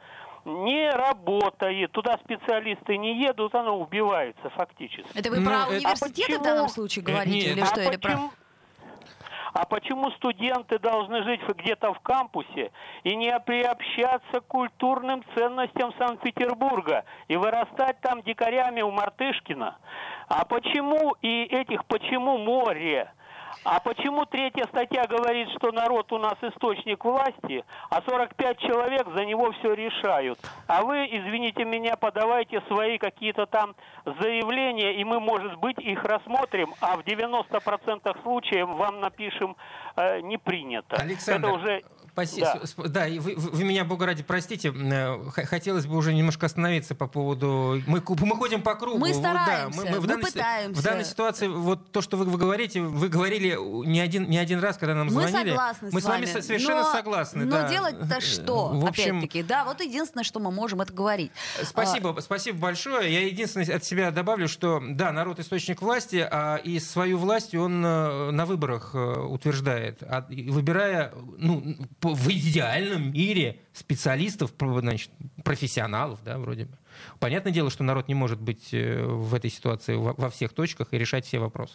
не 0.44 0.88
работает, 0.90 1.90
туда 1.92 2.18
специалисты 2.24 2.96
не 2.98 3.20
едут, 3.20 3.54
оно 3.54 3.78
убивается 3.78 4.48
фактически. 4.50 5.18
Это 5.18 5.30
вы 5.30 5.40
ну, 5.40 5.50
про 5.50 5.66
университеты 5.68 6.36
а 6.36 6.38
в 6.38 6.42
данном 6.42 6.68
случае 6.68 7.04
говорите? 7.04 7.48
Нет. 7.48 7.56
Или 7.56 7.64
что, 7.64 7.80
а 7.80 7.84
или 7.84 7.96
почему? 7.96 8.28
про... 8.28 8.46
А 9.56 9.64
почему 9.64 10.10
студенты 10.10 10.78
должны 10.78 11.22
жить 11.22 11.40
где-то 11.48 11.94
в 11.94 12.00
кампусе 12.00 12.72
и 13.04 13.16
не 13.16 13.40
приобщаться 13.40 14.40
к 14.40 14.46
культурным 14.46 15.24
ценностям 15.34 15.94
Санкт-Петербурга 15.96 17.06
и 17.28 17.36
вырастать 17.36 17.98
там 18.02 18.22
дикарями 18.22 18.82
у 18.82 18.90
Мартышкина? 18.90 19.78
А 20.28 20.44
почему 20.44 21.14
и 21.22 21.44
этих 21.44 21.84
почему 21.86 22.38
море? 22.38 23.12
А 23.64 23.80
почему 23.80 24.26
третья 24.26 24.64
статья 24.66 25.06
говорит, 25.06 25.48
что 25.56 25.72
народ 25.72 26.12
у 26.12 26.18
нас 26.18 26.34
источник 26.42 27.04
власти, 27.04 27.64
а 27.90 28.02
45 28.02 28.58
человек 28.58 29.08
за 29.14 29.24
него 29.24 29.50
все 29.52 29.72
решают? 29.72 30.38
А 30.66 30.82
вы, 30.82 31.06
извините 31.06 31.64
меня, 31.64 31.96
подавайте 31.96 32.60
свои 32.68 32.98
какие-то 32.98 33.46
там 33.46 33.74
заявления, 34.04 34.94
и 35.00 35.04
мы, 35.04 35.20
может 35.20 35.56
быть, 35.56 35.78
их 35.78 36.04
рассмотрим, 36.04 36.74
а 36.80 36.96
в 36.96 37.00
90% 37.00 38.22
случаев 38.22 38.68
вам 38.68 39.00
напишем 39.00 39.56
э, 39.96 40.20
не 40.20 40.38
принято. 40.38 40.96
Александр, 40.96 41.48
Это 41.48 41.56
уже 41.56 41.82
Спасибо. 42.16 42.62
Да, 42.78 42.88
да 42.88 43.06
и 43.06 43.18
вы, 43.18 43.34
вы 43.36 43.64
меня, 43.64 43.84
бога 43.84 44.06
ради, 44.06 44.22
простите, 44.22 44.72
э, 44.74 45.30
хотелось 45.30 45.84
бы 45.84 45.96
уже 45.98 46.14
немножко 46.14 46.46
остановиться 46.46 46.94
по 46.94 47.06
поводу... 47.06 47.82
Мы, 47.86 48.02
мы 48.08 48.36
ходим 48.36 48.62
по 48.62 48.74
кругу. 48.74 48.96
Мы 48.96 49.12
стараемся, 49.12 49.78
да, 49.78 49.84
мы, 49.84 49.90
мы, 49.90 50.00
в 50.00 50.06
данной, 50.06 50.22
пытаемся. 50.22 50.80
В 50.80 50.82
данной 50.82 51.04
ситуации, 51.04 51.46
вот 51.46 51.92
то, 51.92 52.00
что 52.00 52.16
вы, 52.16 52.24
вы 52.24 52.38
говорите, 52.38 52.80
вы 52.80 53.10
говорили 53.10 53.58
не 53.86 54.00
один, 54.00 54.30
не 54.30 54.38
один 54.38 54.60
раз, 54.60 54.78
когда 54.78 54.94
нам 54.94 55.08
мы 55.08 55.12
звонили. 55.12 55.42
Мы 55.42 55.48
согласны 55.50 55.90
Мы 55.92 56.00
с 56.00 56.04
вами 56.04 56.24
совершенно 56.24 56.84
но, 56.84 56.92
согласны. 56.92 57.44
Но 57.44 57.50
да. 57.50 57.68
делать-то 57.68 58.20
что, 58.22 58.68
в 58.68 58.86
общем, 58.86 59.18
опять-таки? 59.18 59.42
Да, 59.42 59.66
вот 59.66 59.82
единственное, 59.82 60.24
что 60.24 60.40
мы 60.40 60.50
можем, 60.50 60.80
это 60.80 60.94
говорить. 60.94 61.32
Спасибо, 61.62 62.14
а... 62.16 62.22
спасибо 62.22 62.58
большое. 62.58 63.12
Я 63.12 63.26
единственное 63.26 63.76
от 63.76 63.84
себя 63.84 64.10
добавлю, 64.10 64.48
что 64.48 64.82
да, 64.82 65.12
народ 65.12 65.38
источник 65.38 65.82
власти, 65.82 66.26
а 66.30 66.56
и 66.56 66.78
свою 66.78 67.18
власть 67.18 67.54
он 67.54 67.84
э, 67.84 68.30
на 68.30 68.46
выборах 68.46 68.92
э, 68.94 68.98
утверждает, 68.98 70.02
а, 70.02 70.24
выбирая 70.30 71.12
ну, 71.36 71.76
в 72.14 72.28
идеальном 72.30 73.12
мире 73.12 73.60
специалистов, 73.72 74.52
значит, 74.58 75.10
профессионалов, 75.44 76.20
да, 76.24 76.38
вроде 76.38 76.64
бы. 76.64 76.78
Понятное 77.18 77.52
дело, 77.52 77.70
что 77.70 77.84
народ 77.84 78.08
не 78.08 78.14
может 78.14 78.40
быть 78.40 78.72
э, 78.72 79.04
в 79.04 79.34
этой 79.34 79.50
ситуации 79.50 79.96
во 79.96 80.30
всех 80.30 80.52
точках 80.52 80.88
и 80.92 80.98
решать 80.98 81.26
все 81.26 81.38
вопросы. 81.38 81.74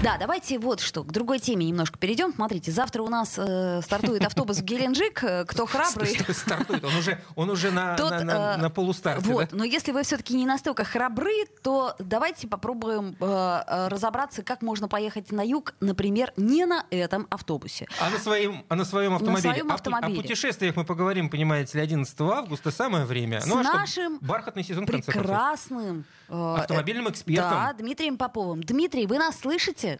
Да, 0.00 0.16
давайте 0.16 0.60
вот 0.60 0.78
что, 0.78 1.02
к 1.02 1.10
другой 1.10 1.40
теме 1.40 1.66
немножко 1.66 1.98
перейдем. 1.98 2.32
Смотрите, 2.32 2.70
завтра 2.70 3.02
у 3.02 3.08
нас 3.08 3.34
э, 3.36 3.80
стартует 3.82 4.24
автобус 4.24 4.58
в 4.58 4.62
Геленджик. 4.62 5.24
Э, 5.24 5.44
кто 5.44 5.66
храбрый... 5.66 6.16
Стартует, 6.32 6.84
он 6.84 6.94
уже, 6.94 7.20
он 7.34 7.50
уже 7.50 7.72
на, 7.72 7.96
Тот, 7.96 8.12
на, 8.12 8.24
на, 8.24 8.56
на 8.58 8.70
полустарте. 8.70 9.28
Вот, 9.28 9.48
да? 9.50 9.56
но 9.56 9.64
если 9.64 9.90
вы 9.90 10.04
все-таки 10.04 10.36
не 10.36 10.46
настолько 10.46 10.84
храбры, 10.84 11.32
то 11.64 11.96
давайте 11.98 12.46
попробуем 12.46 13.16
э, 13.18 13.24
э, 13.66 13.88
разобраться, 13.88 14.44
как 14.44 14.62
можно 14.62 14.86
поехать 14.86 15.32
на 15.32 15.44
юг, 15.44 15.74
например, 15.80 16.32
не 16.36 16.64
на 16.64 16.86
этом 16.90 17.26
автобусе. 17.28 17.88
А 18.00 18.08
на 18.08 18.18
своем, 18.18 18.64
а 18.68 18.76
на 18.76 18.84
своем 18.84 19.14
автомобиле. 19.14 19.48
На 19.48 19.54
своем 19.54 19.72
автомобиле. 19.72 20.18
О, 20.18 20.20
о 20.20 20.22
путешествиях 20.22 20.76
мы 20.76 20.84
поговорим, 20.84 21.28
понимаете 21.28 21.78
ли, 21.78 21.82
11 21.82 22.20
августа, 22.20 22.70
самое 22.70 23.04
время. 23.04 23.40
С 23.40 23.46
ну, 23.46 23.58
а 23.58 23.62
нашим 23.64 24.18
что, 24.18 24.26
бархатный 24.26 24.62
сезон, 24.62 24.86
прекрасным 24.86 26.04
э, 26.28 26.54
автомобильным 26.58 27.10
экспертом. 27.10 27.50
Да, 27.50 27.72
Дмитрием 27.72 28.16
Поповым. 28.16 28.62
Дмитрий, 28.62 29.06
вы 29.08 29.18
нас 29.18 29.40
слышите? 29.40 29.97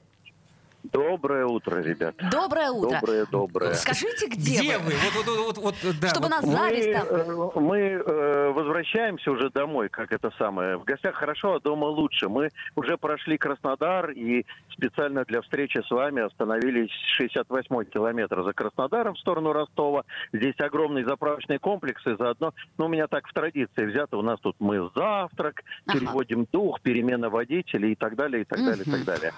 Доброе 0.93 1.47
утро, 1.47 1.81
ребят. 1.81 2.15
Доброе 2.31 2.71
утро. 2.71 3.01
Доброе, 3.01 3.27
доброе. 3.27 3.75
Скажите, 3.75 4.27
где, 4.29 4.59
где 4.59 4.79
вы? 4.79 4.85
вы? 4.85 4.93
Вот, 5.17 5.27
вот, 5.27 5.59
вот, 5.59 5.77
вот, 5.83 5.97
да, 6.01 6.09
Чтобы 6.09 6.29
вот. 6.29 6.31
нас 6.31 6.45
зависть 6.45 6.93
там. 6.93 7.07
Мы, 7.55 7.61
мы 7.61 7.79
э, 7.79 8.53
возвращаемся 8.53 9.31
уже 9.31 9.51
домой, 9.51 9.89
как 9.89 10.13
это 10.13 10.31
самое. 10.39 10.77
В 10.79 10.85
гостях 10.85 11.15
хорошо, 11.15 11.55
а 11.55 11.61
дома 11.61 11.87
лучше. 11.87 12.29
Мы 12.29 12.49
уже 12.77 12.97
прошли 12.97 13.37
Краснодар 13.37 14.11
и 14.11 14.47
специально 14.71 15.25
для 15.25 15.43
встречи 15.43 15.83
с 15.87 15.91
вами 15.91 16.23
остановились 16.23 16.91
68-й 17.21 17.87
километр 17.87 18.43
за 18.43 18.53
Краснодаром 18.53 19.15
в 19.15 19.19
сторону 19.19 19.53
Ростова. 19.53 20.05
Здесь 20.33 20.59
огромный 20.59 21.05
заправочный 21.05 21.59
комплекс 21.59 22.05
и 22.07 22.17
заодно, 22.17 22.55
ну, 22.79 22.87
у 22.87 22.89
меня 22.89 23.07
так 23.09 23.27
в 23.27 23.33
традиции 23.33 23.85
взято, 23.87 24.17
у 24.17 24.23
нас 24.23 24.41
тут 24.41 24.57
мы 24.59 24.91
завтрак, 24.95 25.63
ага. 25.87 25.99
переводим 25.99 26.47
дух, 26.51 26.81
перемена 26.81 27.29
водителей 27.29 27.93
и 27.93 27.95
так 27.95 28.17
далее, 28.17 28.43
и 28.43 28.45
так 28.45 28.59
далее, 28.59 28.85
и 28.85 28.91
так 28.91 29.05
далее. 29.05 29.33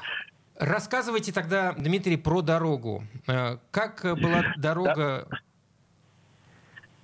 Рассказывайте 0.60 1.32
тогда, 1.32 1.72
Дмитрий, 1.72 2.16
про 2.16 2.42
дорогу. 2.42 3.02
Как 3.70 4.02
была 4.02 4.44
дорога... 4.58 5.26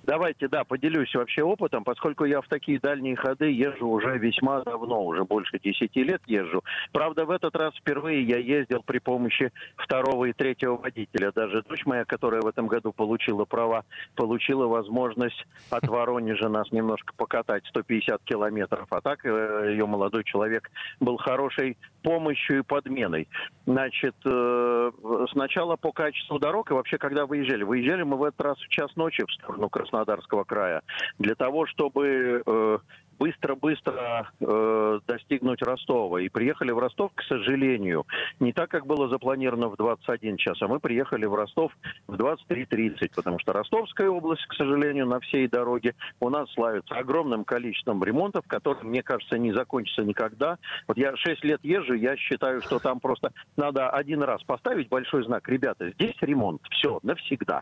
Давайте, 0.07 0.47
да, 0.47 0.63
поделюсь 0.63 1.13
вообще 1.13 1.43
опытом, 1.43 1.83
поскольку 1.83 2.23
я 2.23 2.39
в 2.39 2.47
такие 2.47 2.79
дальние 2.79 3.17
ходы 3.17 3.51
езжу 3.51 3.89
уже 3.89 4.17
весьма 4.17 4.61
давно, 4.61 5.03
уже 5.03 5.25
больше 5.25 5.59
10 5.59 5.93
лет 5.97 6.21
езжу. 6.27 6.63
Правда, 6.93 7.25
в 7.25 7.29
этот 7.29 7.53
раз 7.57 7.75
впервые 7.75 8.23
я 8.23 8.37
ездил 8.37 8.83
при 8.83 8.99
помощи 8.99 9.51
второго 9.75 10.23
и 10.23 10.31
третьего 10.31 10.77
водителя. 10.77 11.33
Даже 11.33 11.61
дочь 11.63 11.85
моя, 11.85 12.05
которая 12.05 12.39
в 12.39 12.47
этом 12.47 12.67
году 12.67 12.93
получила 12.93 13.43
права, 13.43 13.83
получила 14.15 14.67
возможность 14.67 15.45
от 15.71 15.85
Воронежа 15.89 16.47
нас 16.47 16.71
немножко 16.71 17.13
покатать 17.17 17.65
150 17.65 18.23
километров. 18.23 18.87
А 18.89 19.01
так 19.01 19.25
э, 19.25 19.71
ее 19.71 19.85
молодой 19.87 20.23
человек 20.23 20.71
был 21.01 21.17
хорошей 21.17 21.77
помощью 22.01 22.59
и 22.59 22.61
подменой. 22.61 23.27
Значит, 23.65 24.15
э, 24.23 24.91
сначала 25.31 25.75
по 25.75 25.91
качеству 25.91 26.39
дорог 26.39 26.71
и 26.71 26.73
вообще, 26.73 26.97
когда 26.97 27.25
выезжали. 27.25 27.63
Выезжали 27.63 28.03
мы 28.03 28.15
в 28.15 28.23
этот 28.23 28.39
раз 28.39 28.57
в 28.57 28.69
час 28.69 28.95
ночи 28.95 29.25
в 29.25 29.33
сторону 29.33 29.67
Краснодара 29.67 29.96
Краснодарского 29.97 30.43
края, 30.43 30.81
для 31.17 31.35
того, 31.35 31.65
чтобы 31.65 32.43
э, 32.45 32.77
быстро-быстро 33.19 34.31
э, 34.39 34.99
достигнуть 35.07 35.61
Ростова. 35.61 36.21
И 36.21 36.29
приехали 36.29 36.71
в 36.71 36.79
Ростов, 36.79 37.11
к 37.15 37.23
сожалению, 37.23 38.05
не 38.39 38.53
так, 38.53 38.69
как 38.69 38.85
было 38.85 39.09
запланировано 39.09 39.69
в 39.69 39.75
21 39.75 40.37
час, 40.37 40.61
а 40.61 40.67
мы 40.67 40.79
приехали 40.79 41.25
в 41.25 41.33
Ростов 41.33 41.71
в 42.07 42.13
23.30, 42.15 43.11
потому 43.15 43.39
что 43.39 43.53
Ростовская 43.53 44.09
область, 44.09 44.45
к 44.47 44.53
сожалению, 44.53 45.07
на 45.07 45.19
всей 45.19 45.47
дороге 45.47 45.95
у 46.19 46.29
нас 46.29 46.51
славится 46.53 46.95
огромным 46.95 47.43
количеством 47.43 48.03
ремонтов, 48.03 48.45
которые, 48.47 48.85
мне 48.85 49.03
кажется, 49.03 49.37
не 49.37 49.51
закончатся 49.51 50.03
никогда. 50.03 50.57
Вот 50.87 50.97
я 50.97 51.15
6 51.15 51.43
лет 51.43 51.59
езжу, 51.63 51.93
я 51.93 52.15
считаю, 52.17 52.61
что 52.61 52.79
там 52.79 52.99
просто 52.99 53.31
надо 53.55 53.89
один 53.89 54.23
раз 54.23 54.43
поставить 54.43 54.89
большой 54.89 55.23
знак. 55.25 55.47
Ребята, 55.47 55.89
здесь 55.91 56.15
ремонт, 56.21 56.61
все, 56.71 56.99
навсегда. 57.03 57.61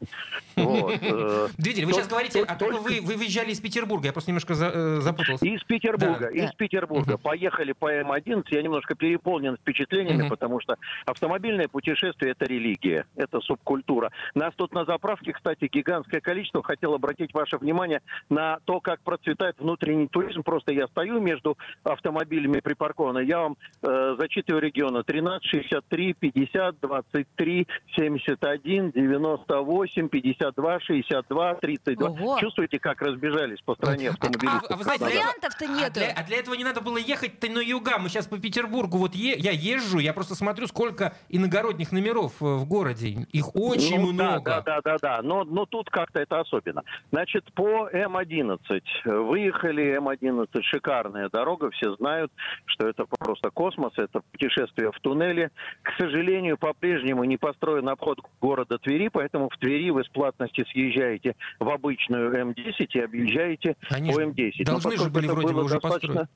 Э, 0.55 1.47
Дмитрий, 1.57 1.85
вы 1.85 1.93
сейчас 1.93 2.07
говорите, 2.07 2.43
а 2.43 2.55
только 2.55 2.77
вы 2.77 3.01
выезжали 3.01 3.51
из 3.51 3.59
Петербурга, 3.59 4.07
я 4.07 4.13
просто 4.13 4.31
немножко 4.31 4.53
э, 4.53 5.01
запутался. 5.01 5.44
Из 5.45 5.63
Петербурга, 5.63 6.21
да, 6.21 6.29
из 6.31 6.49
да. 6.49 6.51
Петербурга. 6.57 7.13
Угу. 7.13 7.21
Поехали 7.21 7.73
по 7.73 7.93
М11. 7.93 8.45
Я 8.49 8.63
немножко 8.63 8.95
переполнен 8.95 9.57
впечатлениями, 9.57 10.23
угу. 10.23 10.29
потому 10.29 10.59
что 10.59 10.75
автомобильное 11.05 11.67
путешествие– 11.67 12.31
это 12.37 12.45
религия, 12.45 13.05
это 13.15 13.39
субкультура. 13.41 14.11
Нас 14.33 14.55
тут 14.55 14.73
на 14.73 14.85
заправке, 14.85 15.33
кстати, 15.33 15.69
гигантское 15.71 16.19
количество. 16.19 16.63
Хотел 16.63 16.95
обратить 16.95 17.31
ваше 17.35 17.57
внимание 17.57 18.01
на 18.27 18.57
то, 18.65 18.79
как 18.79 19.01
процветает 19.01 19.59
внутренний 19.59 20.07
туризм. 20.07 20.41
Просто 20.41 20.73
я 20.73 20.87
стою 20.87 21.19
между 21.19 21.59
автомобилями 21.83 22.59
припаркованы. 22.59 23.19
Я 23.19 23.41
вам 23.41 23.57
э, 23.83 24.15
зачитываю 24.17 24.63
регионы. 24.63 25.03
13, 25.03 25.47
63, 25.47 26.13
50, 26.13 26.79
23, 26.79 27.67
71, 27.95 28.91
98, 28.91 30.09
52, 30.09 30.79
62, 30.79 31.53
32. 31.55 32.09
Ого. 32.09 32.39
Чувствуете, 32.39 32.79
как 32.79 33.03
разбежались 33.03 33.61
по 33.61 33.75
стране 33.75 34.09
автомобилисты? 34.09 34.67
А, 34.69 34.71
а, 34.71 34.73
а 34.73 34.77
вы 34.77 34.83
знаете, 34.83 35.34
вариантов-то 35.35 35.67
нет. 35.67 35.89
А 35.89 35.89
для, 35.91 36.11
а 36.11 36.23
для 36.23 36.37
этого 36.37 36.55
не 36.55 36.63
надо 36.63 36.81
было 36.81 36.97
ехать-то 36.97 37.49
на 37.49 37.59
юга. 37.59 37.97
Мы 37.97 38.09
сейчас 38.09 38.27
по 38.27 38.37
Петербургу. 38.37 38.97
Вот 38.97 39.15
е, 39.15 39.35
я 39.37 39.51
езжу, 39.51 39.99
я 39.99 40.13
просто 40.13 40.35
смотрю, 40.35 40.67
сколько 40.67 41.13
иногородних 41.29 41.91
номеров 41.91 42.41
э, 42.41 42.45
в 42.45 42.65
городе. 42.65 43.27
Их 43.31 43.55
очень 43.55 43.99
ну, 43.99 44.11
много. 44.11 44.43
Да, 44.43 44.61
да, 44.61 44.81
да, 44.83 44.97
да. 45.01 45.21
Но, 45.21 45.43
но 45.43 45.65
тут 45.65 45.89
как-то 45.89 46.19
это 46.19 46.39
особенно. 46.39 46.83
Значит, 47.11 47.51
по 47.53 47.89
М11. 47.89 48.59
Выехали 49.05 49.97
М11. 49.99 50.61
Шикарная 50.61 51.29
дорога. 51.29 51.71
Все 51.71 51.95
знают, 51.95 52.31
что 52.65 52.87
это 52.87 53.05
просто 53.05 53.49
космос. 53.51 53.93
Это 53.97 54.21
путешествие 54.31 54.91
в 54.91 54.99
туннеле. 54.99 55.51
К 55.83 55.91
сожалению, 55.97 56.57
по-прежнему 56.57 57.23
не 57.23 57.37
построен 57.37 57.87
обход 57.89 58.19
города 58.41 58.77
Твери, 58.77 59.09
поэтому 59.09 59.49
в 59.49 59.57
Твери 59.57 59.89
вы 59.89 60.03
с 60.03 60.07
платности 60.09 60.65
съезжаете 60.71 61.35
в 61.59 61.69
обычную 61.69 62.33
М10 62.33 62.87
и 62.93 62.99
объезжаете 62.99 63.75
Они 63.89 64.11
по 64.11 64.21
М10. 64.21 64.63
Должны 64.63 64.97
же 64.97 65.09
были 65.09 65.24
вроде 65.27 65.53
бы 65.53 65.63
уже 65.63 65.75
достаточно... 65.75 66.07
построить. 66.07 66.29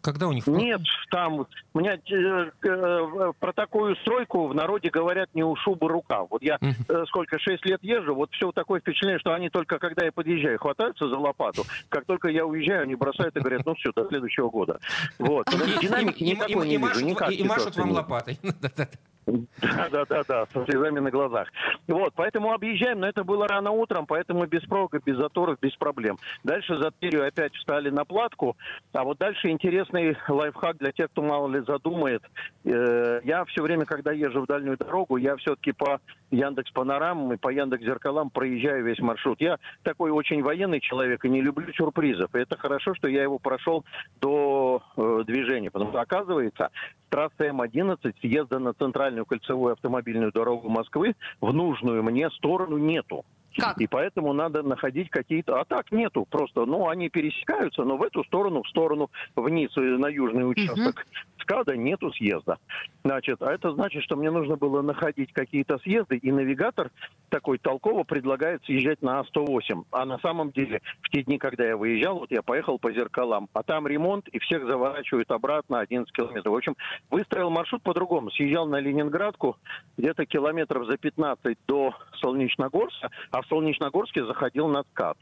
Когда 0.00 0.28
у 0.28 0.32
них? 0.32 0.46
Нет, 0.46 0.80
там 1.10 1.46
у 1.74 1.78
меня 1.78 1.94
э, 1.94 2.50
э, 2.62 3.32
про 3.38 3.52
такую 3.52 3.94
стройку 3.96 4.46
в 4.46 4.54
народе 4.54 4.90
говорят 4.90 5.28
не 5.34 5.44
у 5.44 5.54
шубы 5.56 5.88
рука. 5.88 6.24
Вот 6.30 6.42
я 6.42 6.58
э, 6.60 7.04
сколько 7.08 7.38
шесть 7.38 7.64
лет 7.66 7.82
езжу, 7.82 8.14
вот 8.14 8.30
все 8.32 8.52
такое 8.52 8.80
впечатление, 8.80 9.18
что 9.18 9.34
они 9.34 9.50
только 9.50 9.78
когда 9.78 10.06
я 10.06 10.12
подъезжаю 10.12 10.58
хватаются 10.58 11.08
за 11.08 11.18
лопату, 11.18 11.64
как 11.88 12.06
только 12.06 12.28
я 12.28 12.46
уезжаю, 12.46 12.84
они 12.84 12.94
бросают 12.94 13.36
и 13.36 13.40
говорят, 13.40 13.66
ну 13.66 13.74
все, 13.74 13.92
до 13.94 14.06
следующего 14.08 14.48
года. 14.48 14.78
Вот. 15.18 15.46
Динамики 15.80 16.24
никакой 16.24 16.66
не 16.66 16.76
вижу, 16.76 17.04
никак. 17.04 17.30
И 17.30 17.44
машут 17.44 17.76
вам 17.76 17.90
лопатой. 17.92 18.38
Да, 19.26 19.88
да, 19.90 20.04
да, 20.06 20.22
да, 20.26 20.46
со 20.46 20.64
слезами 20.64 20.98
на 20.98 21.10
глазах. 21.10 21.48
Вот, 21.86 22.12
поэтому 22.14 22.52
объезжаем, 22.52 23.00
но 23.00 23.08
это 23.08 23.24
было 23.24 23.46
рано 23.46 23.70
утром, 23.70 24.06
поэтому 24.06 24.46
без 24.46 24.62
пробок, 24.62 25.02
без 25.04 25.16
заторов, 25.16 25.58
без 25.60 25.74
проблем. 25.76 26.18
Дальше 26.42 26.76
за 26.78 26.90
Тверью 26.90 27.26
опять 27.26 27.54
встали 27.54 27.90
на 27.90 28.04
платку, 28.04 28.56
а 28.92 29.04
вот 29.04 29.18
дальше 29.18 29.48
интересный 29.48 30.16
лайфхак 30.28 30.78
для 30.78 30.92
тех, 30.92 31.10
кто 31.10 31.22
мало 31.22 31.48
ли 31.48 31.60
задумает. 31.60 32.22
Э, 32.64 33.20
я 33.24 33.44
все 33.44 33.62
время, 33.62 33.84
когда 33.84 34.12
езжу 34.12 34.42
в 34.42 34.46
дальнюю 34.46 34.76
дорогу, 34.76 35.16
я 35.16 35.36
все-таки 35.36 35.72
по 35.72 36.00
Яндекс 36.30 36.70
Панорамам 36.72 37.32
и 37.32 37.36
по 37.36 37.50
Яндекс 37.50 37.84
Зеркалам 37.84 38.30
проезжаю 38.30 38.84
весь 38.84 39.00
маршрут. 39.00 39.40
Я 39.40 39.58
такой 39.82 40.10
очень 40.10 40.42
военный 40.42 40.80
человек 40.80 41.24
и 41.24 41.28
не 41.28 41.40
люблю 41.40 41.72
сюрпризов. 41.72 42.34
И 42.34 42.38
это 42.38 42.56
хорошо, 42.56 42.94
что 42.94 43.08
я 43.08 43.22
его 43.22 43.38
прошел 43.38 43.84
до 44.20 44.82
э, 44.96 45.22
движения, 45.26 45.70
потому 45.70 45.90
что 45.90 46.00
оказывается, 46.00 46.70
трасса 47.10 47.48
М11 47.48 48.14
съезда 48.20 48.58
на 48.58 48.72
центральную 48.72 49.26
кольцевую 49.26 49.72
автомобильную 49.72 50.32
дорогу 50.32 50.68
Москвы 50.68 51.14
в 51.40 51.52
нужную 51.52 52.02
мне 52.02 52.30
сторону 52.30 52.78
нету. 52.78 53.24
Как? 53.56 53.78
И 53.78 53.86
поэтому 53.86 54.32
надо 54.32 54.62
находить 54.62 55.10
какие-то... 55.10 55.60
А 55.60 55.64
так 55.64 55.90
нету, 55.92 56.26
просто, 56.28 56.64
ну, 56.66 56.88
они 56.88 57.08
пересекаются, 57.08 57.82
но 57.84 57.96
в 57.96 58.02
эту 58.02 58.24
сторону, 58.24 58.62
в 58.62 58.68
сторону, 58.68 59.10
вниз, 59.36 59.70
э, 59.76 59.80
на 59.80 60.06
южный 60.06 60.48
участок 60.48 61.06
СКАДа 61.40 61.76
нету 61.76 62.12
съезда. 62.12 62.58
Значит, 63.04 63.42
а 63.42 63.52
это 63.52 63.72
значит, 63.72 64.02
что 64.04 64.16
мне 64.16 64.30
нужно 64.30 64.56
было 64.56 64.82
находить 64.82 65.32
какие-то 65.32 65.78
съезды, 65.78 66.16
и 66.16 66.30
навигатор 66.30 66.90
такой 67.28 67.58
толково 67.58 68.04
предлагает 68.04 68.64
съезжать 68.64 69.02
на 69.02 69.20
А108. 69.20 69.84
А 69.90 70.04
на 70.04 70.18
самом 70.18 70.50
деле, 70.50 70.80
в 71.02 71.08
те 71.10 71.22
дни, 71.22 71.38
когда 71.38 71.64
я 71.64 71.76
выезжал, 71.76 72.20
вот 72.20 72.30
я 72.30 72.42
поехал 72.42 72.78
по 72.78 72.92
зеркалам, 72.92 73.48
а 73.52 73.62
там 73.62 73.86
ремонт, 73.86 74.28
и 74.28 74.38
всех 74.38 74.66
заворачивают 74.66 75.30
обратно 75.30 75.80
11 75.80 76.12
километров. 76.12 76.52
В 76.52 76.56
общем, 76.56 76.76
выстроил 77.10 77.50
маршрут 77.50 77.82
по-другому. 77.82 78.30
Съезжал 78.30 78.66
на 78.66 78.80
Ленинградку 78.80 79.56
где-то 79.96 80.26
километров 80.26 80.86
за 80.86 80.96
15 80.96 81.58
до 81.66 81.94
Солнечногорска, 82.20 83.10
а 83.30 83.39
в 83.42 83.46
Солнечногорске 83.46 84.24
заходил 84.24 84.68
на 84.68 84.82
СКАД. 84.82 85.18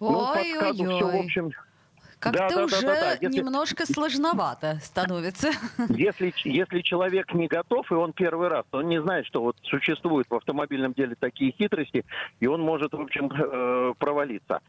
Ну, 0.00 0.32
по 0.32 0.38
все, 0.38 1.06
в 1.06 1.16
общем, 1.16 1.50
Как-то 2.18 2.38
Да, 2.38 2.48
да, 2.48 2.54
да, 2.56 2.64
уже 2.64 2.82
да, 2.82 2.94
да. 2.94 3.12
Если- 3.20 3.40
немножко 3.40 3.84
сложновато 3.84 4.78
становится. 4.80 5.50
Если, 5.88 6.32
если 6.44 6.80
человек 6.82 7.34
не 7.34 7.48
готов, 7.48 7.90
и 7.90 7.94
он 7.94 8.12
первый 8.12 8.46
раз, 8.48 8.64
то 8.70 8.78
он 8.78 8.88
не 8.88 9.02
знает, 9.02 9.26
что 9.26 9.42
вот 9.42 9.56
существуют 9.64 10.30
в 10.30 10.34
автомобильном 10.36 10.92
деле 10.92 11.16
такие 11.18 11.52
хитрости, 11.52 12.04
и 12.38 12.46
он 12.46 12.60
может, 12.60 12.92
в 12.92 13.00
общем, 13.00 13.28
э, 13.28 13.94
провалиться. 13.98 14.60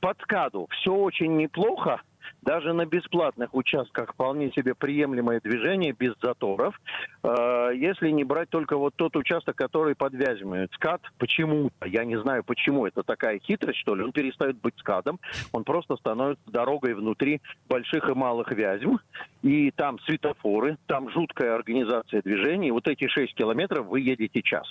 Под 0.00 0.18
КАДу 0.18 0.68
все 0.70 0.92
очень 0.92 1.36
неплохо, 1.38 2.02
даже 2.42 2.72
на 2.72 2.86
бесплатных 2.86 3.54
участках 3.54 4.12
вполне 4.12 4.50
себе 4.52 4.74
приемлемое 4.74 5.40
движение 5.40 5.92
без 5.92 6.14
заторов, 6.20 6.80
э, 7.22 7.70
если 7.74 8.10
не 8.10 8.24
брать 8.24 8.50
только 8.50 8.76
вот 8.76 8.94
тот 8.96 9.16
участок, 9.16 9.56
который 9.56 9.94
под 9.94 10.14
Вязьмой. 10.14 10.68
СКАД 10.72 11.02
почему-то, 11.18 11.86
я 11.86 12.04
не 12.04 12.18
знаю 12.20 12.44
почему, 12.44 12.86
это 12.86 13.02
такая 13.02 13.38
хитрость, 13.38 13.78
что 13.78 13.94
ли, 13.94 14.02
он 14.02 14.12
перестает 14.12 14.56
быть 14.60 14.74
СКАДом, 14.78 15.20
он 15.52 15.64
просто 15.64 15.96
становится 15.96 16.42
дорогой 16.46 16.94
внутри 16.94 17.40
больших 17.68 18.08
и 18.08 18.14
малых 18.14 18.52
Вязьм, 18.52 18.98
и 19.42 19.70
там 19.70 19.98
светофоры, 20.00 20.78
там 20.86 21.10
жуткая 21.10 21.54
организация 21.54 22.22
движений, 22.22 22.70
вот 22.70 22.88
эти 22.88 23.08
6 23.08 23.34
километров 23.34 23.86
вы 23.86 24.00
едете 24.00 24.42
час. 24.42 24.66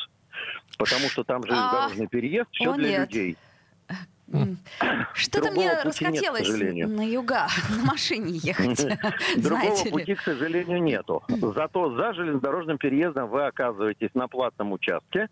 Потому 0.78 1.08
что 1.10 1.24
там 1.24 1.43
железнодорожный 1.43 2.08
переезд, 2.08 2.50
все 2.52 2.74
для 2.74 2.89
нет. 2.89 3.13
людей. 3.13 3.38
Что-то 5.13 5.52
мне 5.52 5.65
нет, 5.65 5.86
расхотелось 5.86 6.47
сожалению. 6.47 6.89
на 6.89 7.02
юга 7.02 7.47
на 7.69 7.86
машине 7.86 8.32
ехать. 8.34 8.86
Другого 9.38 9.84
пути, 9.89 10.15
к 10.15 10.21
сожалению, 10.21 10.84
нету. 10.84 11.23
Зато 11.30 11.95
за 11.95 12.13
железнодорожным 12.13 12.78
переездом 12.78 13.30
вы 13.30 13.45
оказываетесь 13.45 14.13
на 14.13 14.28
платном 14.28 14.73
участке. 14.73 15.30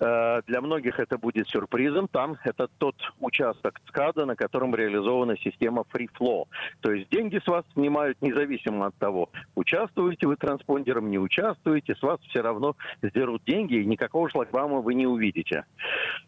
Э, 0.00 0.40
Для 0.46 0.60
многих 0.62 0.98
это 0.98 1.18
будет 1.18 1.48
сюрпризом. 1.48 2.08
Там 2.08 2.36
это 2.44 2.68
тот 2.78 2.96
участок 3.20 3.78
ЦКАДа, 3.86 4.24
на 4.24 4.34
котором 4.34 4.74
реализована 4.74 5.36
система 5.36 5.84
Free 5.92 6.08
Flow. 6.18 6.46
То 6.80 6.92
есть 6.92 7.10
деньги 7.10 7.38
с 7.38 7.46
вас 7.46 7.64
снимают 7.74 8.20
независимо 8.22 8.86
от 8.86 8.94
того, 8.96 9.28
участвуете 9.54 10.26
вы 10.26 10.36
транспондером, 10.36 11.10
не 11.10 11.18
участвуете, 11.18 11.94
с 11.94 12.02
вас 12.02 12.18
все 12.28 12.40
равно 12.40 12.76
сдерут 13.02 13.42
деньги, 13.44 13.74
и 13.74 13.84
никакого 13.84 14.30
шлагбаума 14.30 14.80
вы 14.80 14.94
не 14.94 15.06
увидите. 15.06 15.64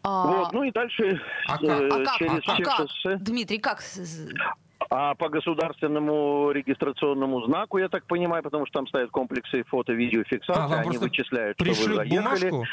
А, 0.03 0.27
Вот, 0.27 0.53
ну 0.53 0.63
и 0.63 0.71
дальше 0.71 1.19
А 1.47 1.57
как? 1.57 1.63
э, 1.63 1.89
а 1.89 2.03
как? 2.05 2.17
через 2.17 2.47
А 2.47 2.53
все 2.53 2.63
как? 2.63 2.75
шоссе. 2.77 3.17
Дмитрий, 3.17 3.57
как? 3.57 3.79
А 4.89 5.15
по 5.15 5.29
государственному 5.29 6.51
регистрационному 6.51 7.41
знаку, 7.45 7.79
я 7.79 7.89
так 7.89 8.05
понимаю, 8.05 8.43
потому 8.43 8.67
что 8.67 8.73
там 8.79 8.87
стоят 8.87 9.09
комплексы 9.09 9.63
фото-видеофиксации, 9.63 10.61
А, 10.75 10.81
они 10.81 10.89
просто 10.97 11.05
вычисляют, 11.05 11.57
что 11.59 11.65
вы 11.69 11.95
заехали. 11.95 12.49
бумажку? 12.49 12.65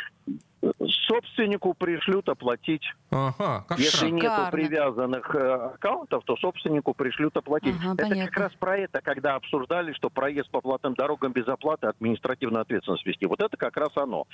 Собственнику 1.08 1.74
пришлют 1.74 2.28
оплатить. 2.28 2.82
Ага, 3.10 3.64
как 3.66 3.78
Если 3.78 3.96
шаг. 3.96 4.10
нету 4.12 4.26
Шикарно. 4.26 4.50
привязанных 4.50 5.34
э, 5.34 5.52
аккаунтов, 5.74 6.22
то 6.24 6.36
собственнику 6.36 6.94
пришлют 6.94 7.36
оплатить. 7.36 7.74
Ага, 7.80 7.94
это 7.94 8.08
понятно. 8.08 8.26
как 8.30 8.36
раз 8.44 8.52
про 8.58 8.76
это, 8.78 9.00
когда 9.00 9.34
обсуждали, 9.36 9.92
что 9.94 10.10
проезд 10.10 10.50
по 10.50 10.60
платным 10.60 10.94
дорогам 10.94 11.32
без 11.32 11.48
оплаты 11.48 11.86
административную 11.86 12.62
ответственность 12.62 13.04
вести. 13.06 13.26
Вот 13.26 13.40
это 13.42 13.56
как 13.56 13.76
раз 13.76 13.90
оно. 13.96 14.26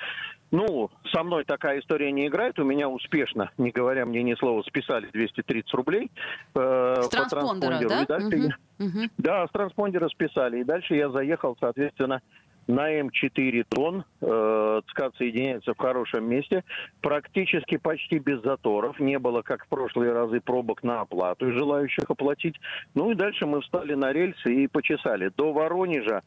Ну, 0.50 0.90
со 1.12 1.22
мной 1.22 1.44
такая 1.44 1.80
история 1.80 2.10
не 2.12 2.26
играет. 2.26 2.58
У 2.58 2.64
меня 2.64 2.88
успешно, 2.88 3.50
не 3.56 3.70
говоря 3.70 4.04
мне 4.04 4.22
ни 4.22 4.34
слова, 4.34 4.62
списали 4.62 5.08
230 5.12 5.72
рублей 5.74 6.10
э, 6.54 6.94
С 7.02 7.08
по 7.08 7.16
транспондера, 7.16 7.78
транспондеру. 7.78 7.88
да? 7.88 8.02
И 8.02 8.06
дальше 8.06 8.36
я- 8.78 8.84
мгм. 8.86 9.10
да, 9.18 9.46
с 9.46 9.50
транспондера 9.50 10.08
списали. 10.08 10.60
И 10.60 10.64
дальше 10.64 10.94
я 10.96 11.08
заехал, 11.10 11.56
соответственно, 11.60 12.20
на 12.66 12.92
М4 12.92 13.64
тонн. 13.68 14.04
Э, 14.20 14.80
ЦКАД 14.88 15.16
соединяется 15.16 15.74
в 15.74 15.78
хорошем 15.78 16.28
месте. 16.28 16.64
Практически 17.00 17.76
почти 17.76 18.18
без 18.18 18.42
заторов. 18.42 18.98
Не 19.00 19.18
было, 19.18 19.42
как 19.42 19.64
в 19.64 19.68
прошлые 19.68 20.12
разы, 20.12 20.40
пробок 20.40 20.82
на 20.82 21.00
оплату 21.00 21.48
и 21.48 21.52
желающих 21.52 22.04
оплатить. 22.08 22.56
Ну 22.94 23.10
и 23.10 23.14
дальше 23.14 23.46
мы 23.46 23.60
встали 23.60 23.94
на 23.94 24.12
рельсы 24.12 24.52
и 24.52 24.66
почесали. 24.66 25.30
До 25.36 25.52
Воронежа 25.52 26.22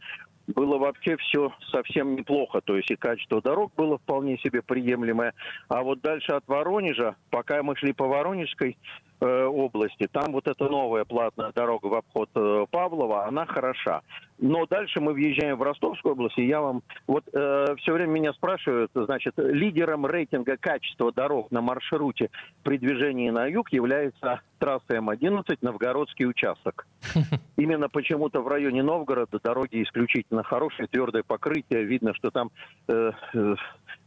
было 0.48 0.78
вообще 0.78 1.18
все 1.18 1.52
совсем 1.72 2.16
неплохо. 2.16 2.62
То 2.62 2.76
есть 2.76 2.90
и 2.92 2.96
качество 2.96 3.42
дорог 3.42 3.74
было 3.76 3.98
вполне 3.98 4.38
себе 4.38 4.62
приемлемое. 4.62 5.34
А 5.68 5.84
вот 5.84 6.02
дальше 6.02 6.32
от 6.32 6.48
Воронежа, 6.48 7.16
пока 7.30 7.62
мы 7.64 7.76
шли 7.76 7.94
по 7.94 8.08
Воронежской 8.08 8.78
э, 9.20 9.46
области, 9.46 10.08
там 10.12 10.32
вот 10.32 10.48
эта 10.48 10.66
новая 10.66 11.06
платная 11.06 11.52
дорога 11.52 11.88
в 11.88 11.94
обход 11.96 12.30
э, 12.36 12.66
Павлова, 12.70 13.26
она 13.26 13.46
хороша. 13.46 14.02
Но 14.38 14.66
дальше 14.66 15.02
мы 15.02 15.14
въезжаем 15.14 15.58
в 15.58 15.62
Ростовскую 15.62 16.14
область, 16.14 16.38
и 16.38 16.48
я 16.48 16.62
вам... 16.62 16.82
Вот 17.08 17.26
все 17.28 17.94
время 17.94 18.12
меня 18.12 18.34
спрашивают, 18.34 18.92
значит, 18.96 19.34
лидером 19.38 20.06
рейтинга 20.06 20.56
качества 20.56 21.12
дорог 21.12 21.52
на 21.52 21.62
маршруте 21.62 22.30
при 22.64 22.78
движении 22.78 23.30
на 23.30 23.48
юг 23.48 23.74
является 23.74 24.42
трасса 24.60 24.96
М11, 24.98 25.58
Новгородский 25.62 26.26
участок. 26.26 26.86
Именно 27.58 27.90
почему-то 27.90 28.42
в 28.42 28.48
районе 28.48 28.84
Новгорода 28.84 29.40
дороги 29.44 29.82
исключительно 29.82 30.44
хорошие, 30.44 30.88
твердое 30.88 31.24
покрытие. 31.24 31.84
Видно, 31.84 32.14
что 32.14 32.30
там 32.30 32.52
э, 32.88 33.12
э, 33.34 33.56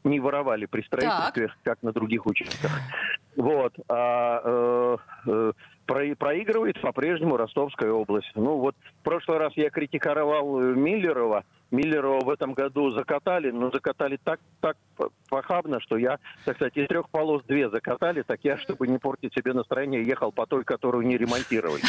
не 0.04 0.20
воровали 0.20 0.66
при 0.66 0.82
строительстве, 0.82 1.52
как 1.64 1.82
на 1.82 1.92
других 1.92 2.26
участках. 2.26 2.70
Вот. 3.36 3.74
А 3.88 4.40
э, 4.44 4.96
э, 5.26 5.52
про- 5.86 6.14
проигрывает 6.16 6.80
по-прежнему 6.80 7.36
Ростовская 7.36 7.90
область. 7.90 8.30
Ну 8.34 8.58
вот, 8.58 8.74
в 9.00 9.04
прошлый 9.04 9.38
раз 9.38 9.52
я 9.56 9.70
критиковал 9.70 10.60
э, 10.60 10.74
Миллерова. 10.74 11.44
Миллерова 11.72 12.24
в 12.24 12.30
этом 12.30 12.52
году 12.52 12.90
закатали, 12.90 13.50
но 13.50 13.70
закатали 13.70 14.18
так, 14.22 14.38
так 14.60 14.76
похабно, 15.28 15.80
что 15.80 15.96
я, 15.96 16.18
так 16.44 16.56
сказать, 16.56 16.76
из 16.76 16.86
трех 16.86 17.08
полос 17.08 17.42
две 17.48 17.70
закатали, 17.70 18.22
так 18.22 18.40
я, 18.44 18.58
чтобы 18.58 18.86
не 18.86 18.98
портить 18.98 19.32
себе 19.34 19.54
настроение, 19.54 20.04
ехал 20.06 20.30
по 20.32 20.46
той, 20.46 20.64
которую 20.64 21.06
не 21.06 21.16
ремонтировали. 21.16 21.82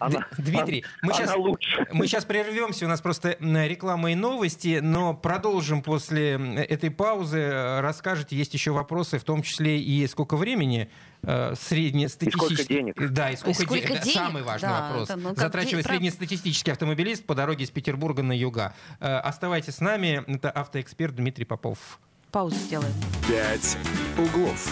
Она- 0.00 0.26
Дмитрий, 0.38 0.84
мы 1.02 1.12
она 1.12 1.14
сейчас, 1.14 1.36
лучше. 1.36 1.86
мы 1.92 2.06
сейчас 2.08 2.24
прервемся, 2.24 2.84
у 2.84 2.88
нас 2.88 3.00
просто 3.00 3.36
реклама 3.40 4.10
и 4.12 4.14
новости, 4.16 4.80
но 4.82 5.14
продолжим 5.14 5.82
после 5.82 6.32
этой 6.64 6.90
паузы. 6.90 7.38
Э, 7.38 7.80
Расскажете, 7.80 8.36
есть 8.36 8.52
еще 8.54 8.72
вопросы, 8.72 9.18
в 9.18 9.24
том 9.24 9.42
числе 9.42 9.78
и 9.78 10.06
сколько 10.08 10.36
времени 10.36 10.90
э, 11.22 11.54
среднестатистический... 11.54 12.74
денег. 12.74 13.10
Да, 13.12 13.30
и 13.30 13.36
сколько, 13.36 13.62
сколько 13.62 13.88
де- 13.88 14.00
денег? 14.00 14.12
Самый 14.18 14.42
важный 14.42 14.68
Да, 14.68 14.88
вопрос. 14.88 15.10
это, 15.10 15.18
ну, 15.18 15.34
Затрачивает 15.36 15.84
де- 15.86 15.90
среднестатистический 15.92 16.70
автомобилист 16.72 17.24
по 17.24 17.34
дороге 17.34 17.64
из 17.64 17.70
Петербурга 17.70 18.22
на 18.22 18.32
юга. 18.36 18.74
Оставайтесь 19.20 19.76
с 19.76 19.80
нами, 19.80 20.22
это 20.26 20.50
автоэксперт 20.50 21.14
Дмитрий 21.14 21.44
Попов. 21.44 22.00
Паузу 22.30 22.56
сделаем. 22.56 22.92
«Пять 23.28 23.76
углов». 24.18 24.68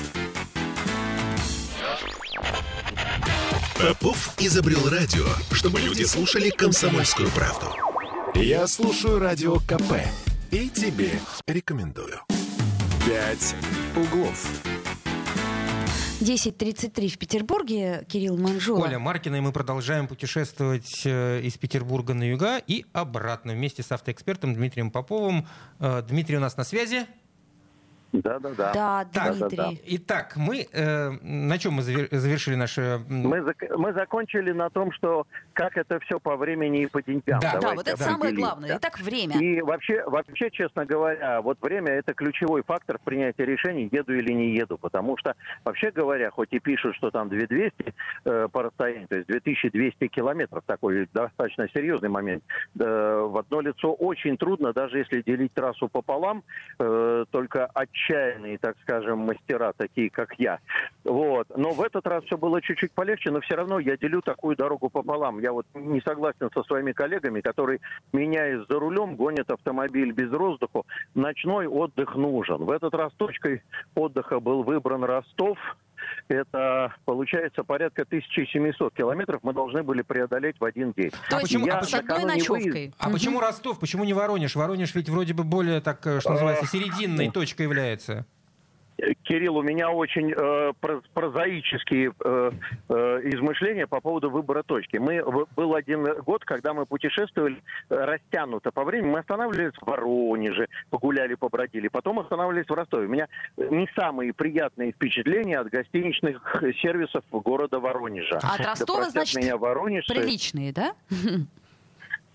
Попов 3.79 4.35
изобрел 4.39 4.89
радио, 4.91 5.25
чтобы 5.53 5.81
люди 5.81 6.05
слушали 6.05 6.51
комсомольскую 6.51 7.31
правду. 7.31 7.67
Я 8.35 8.67
слушаю 8.67 9.19
радио 9.19 9.57
КП 9.61 9.95
и 10.51 10.69
тебе 10.69 11.13
рекомендую. 11.47 12.21
«Пять 13.07 13.55
углов». 13.97 14.80
10.33 16.21 17.09
в 17.09 17.19
Петербурге. 17.19 18.05
Кирилл 18.07 18.37
Манжула. 18.37 18.85
Оля 18.85 18.99
Маркина, 18.99 19.37
и 19.37 19.41
мы 19.41 19.53
продолжаем 19.53 20.07
путешествовать 20.07 21.03
э, 21.07 21.41
из 21.43 21.57
Петербурга 21.57 22.13
на 22.13 22.25
юга 22.25 22.59
и 22.59 22.85
обратно 22.93 23.55
вместе 23.55 23.83
с 23.83 23.91
автоэкспертом 23.91 24.55
Дмитрием 24.55 24.91
Поповым. 24.91 25.47
Э, 25.79 26.03
Дмитрий 26.07 26.37
у 26.37 26.41
нас 26.41 26.59
на 26.59 26.65
связи. 26.65 27.07
Да-да-да. 28.13 28.73
Да, 28.73 29.05
Так, 29.13 29.37
Дмитрий. 29.37 29.81
Итак, 29.97 30.33
мы 30.37 30.67
э, 30.73 31.11
на 31.23 31.59
чем 31.59 31.75
мы 31.75 31.83
завер- 31.83 32.09
завершили 32.11 32.57
наше... 32.57 32.81
м, 32.83 33.05
Мы, 33.09 33.39
зак- 33.39 33.77
мы 33.77 33.93
закончили 33.93 34.53
на 34.53 34.69
том, 34.71 34.93
что 34.93 35.27
как 35.53 35.77
это 35.77 35.99
все 36.01 36.19
по 36.19 36.37
времени 36.37 36.83
и 36.83 36.87
по 36.87 37.03
деньгам. 37.03 37.41
Да. 37.41 37.59
Да, 37.61 37.75
вот 37.75 37.87
это 37.87 37.97
самое 37.97 38.35
главное. 38.35 38.77
Итак, 38.79 38.99
время. 39.01 39.39
И 39.41 39.61
вообще, 39.61 40.03
вообще, 40.07 40.51
честно 40.51 40.85
говоря, 40.85 41.41
вот 41.43 41.59
время 41.63 41.93
это 41.93 42.15
ключевой 42.15 42.63
фактор 42.67 42.99
в 42.99 43.03
принятии 43.03 43.43
решений, 43.43 43.89
еду 43.93 44.13
или 44.15 44.33
не 44.33 44.55
еду. 44.57 44.77
Потому 44.79 45.17
что, 45.19 45.35
вообще 45.65 45.91
говоря, 45.91 46.31
хоть 46.31 46.53
и 46.53 46.59
пишут, 46.59 46.97
что 46.97 47.11
там 47.11 47.29
2200 47.29 47.95
э, 48.25 48.49
по 48.51 48.63
расстоянию, 48.65 49.09
то 49.09 49.17
есть 49.17 49.29
2200 49.29 50.09
километров, 50.09 50.63
такой 50.67 51.09
достаточно 51.13 51.69
серьезный 51.69 52.09
момент, 52.09 52.43
э, 52.79 52.83
в 53.29 53.39
одно 53.39 53.61
лицо 53.61 53.93
очень 53.93 54.37
трудно, 54.37 54.73
даже 54.73 54.99
если 54.99 55.23
делить 55.23 55.53
трассу 55.55 55.89
пополам, 55.89 56.43
э, 56.79 57.25
только 57.31 57.67
от 57.67 57.91
отчаянные, 58.01 58.59
так 58.59 58.77
скажем, 58.83 59.21
мастера, 59.21 59.73
такие 59.77 60.11
как 60.11 60.35
я. 60.39 60.59
Вот. 61.05 61.47
Но 61.57 61.71
в 61.71 61.83
этот 61.83 62.07
раз 62.07 62.25
все 62.25 62.37
было 62.37 62.61
чуть-чуть 62.61 62.93
полегче, 62.93 63.31
но 63.31 63.41
все 63.41 63.55
равно 63.55 63.79
я 63.79 63.97
делю 63.97 64.23
такую 64.23 64.57
дорогу 64.57 64.89
пополам. 64.89 65.41
Я 65.41 65.53
вот 65.53 65.67
не 65.75 66.01
согласен 66.01 66.51
со 66.53 66.63
своими 66.65 66.93
коллегами, 66.93 67.41
которые, 67.41 67.81
меняясь 68.13 68.67
за 68.69 68.79
рулем, 68.79 69.17
гонят 69.17 69.51
автомобиль 69.51 70.13
без 70.13 70.31
воздуха. 70.31 70.83
Ночной 71.15 71.67
отдых 71.67 72.15
нужен. 72.17 72.65
В 72.65 72.71
этот 72.71 72.95
раз 72.95 73.13
точкой 73.15 73.63
отдыха 73.95 74.41
был 74.41 74.63
выбран 74.63 75.05
Ростов, 75.05 75.59
это 76.29 76.95
получается 77.05 77.65
порядка 77.65 78.03
1700 78.03 78.95
километров 78.95 79.41
мы 79.43 79.53
должны 79.53 79.83
были 79.83 80.03
преодолеть 80.03 80.57
в 80.59 80.65
один 80.65 80.93
день. 80.93 81.11
То 81.29 81.39
а 81.39 81.41
почему, 81.41 81.69
а 81.71 81.83
с 81.83 81.95
одной 81.95 82.25
ночевкой. 82.25 82.71
Выезд... 82.71 82.95
А 82.99 83.07
угу. 83.07 83.15
почему 83.15 83.41
Ростов? 83.41 83.79
Почему 83.81 84.05
не 84.05 84.13
Воронеж? 84.13 84.55
Воронеж 84.57 84.95
ведь 84.95 85.09
вроде 85.09 85.35
бы 85.35 85.45
более, 85.45 85.81
так, 85.81 86.07
э, 86.07 86.21
что 86.21 86.33
называется, 86.33 86.67
серединной 86.67 87.31
точкой 87.31 87.63
является. 87.63 88.27
Кирилл, 89.23 89.57
у 89.57 89.63
меня 89.63 89.91
очень 89.91 90.33
э, 90.33 90.73
прозаические 91.15 92.13
э, 92.25 92.51
э, 92.89 92.95
измышления 93.25 93.87
по 93.87 94.01
поводу 94.01 94.31
выбора 94.31 94.63
точки. 94.63 94.97
Мы 94.97 95.23
был 95.57 95.75
один 95.75 96.05
год, 96.23 96.45
когда 96.45 96.75
мы 96.75 96.87
путешествовали 96.87 97.63
э, 97.89 97.95
растянуто 97.95 98.71
по 98.71 98.85
времени. 98.85 99.11
Мы 99.11 99.19
останавливались 99.21 99.75
в 99.81 99.87
Воронеже, 99.87 100.69
погуляли, 100.91 101.35
побродили. 101.35 101.89
Потом 101.89 102.19
останавливались 102.21 102.69
в 102.69 102.73
Ростове. 102.73 103.07
У 103.07 103.11
меня 103.11 103.29
не 103.57 103.89
самые 103.95 104.33
приятные 104.33 104.93
впечатления 104.93 105.59
от 105.59 105.69
гостиничных 105.69 106.63
сервисов 106.81 107.25
города 107.31 107.81
Воронежа. 107.81 108.41
А 108.43 108.55
от 108.55 108.61
Ростова, 108.61 109.05
да 109.05 109.11
значит, 109.11 109.37
меня 109.37 109.57
Воронеж, 109.57 110.07
приличные, 110.07 110.73
да? 110.73 110.95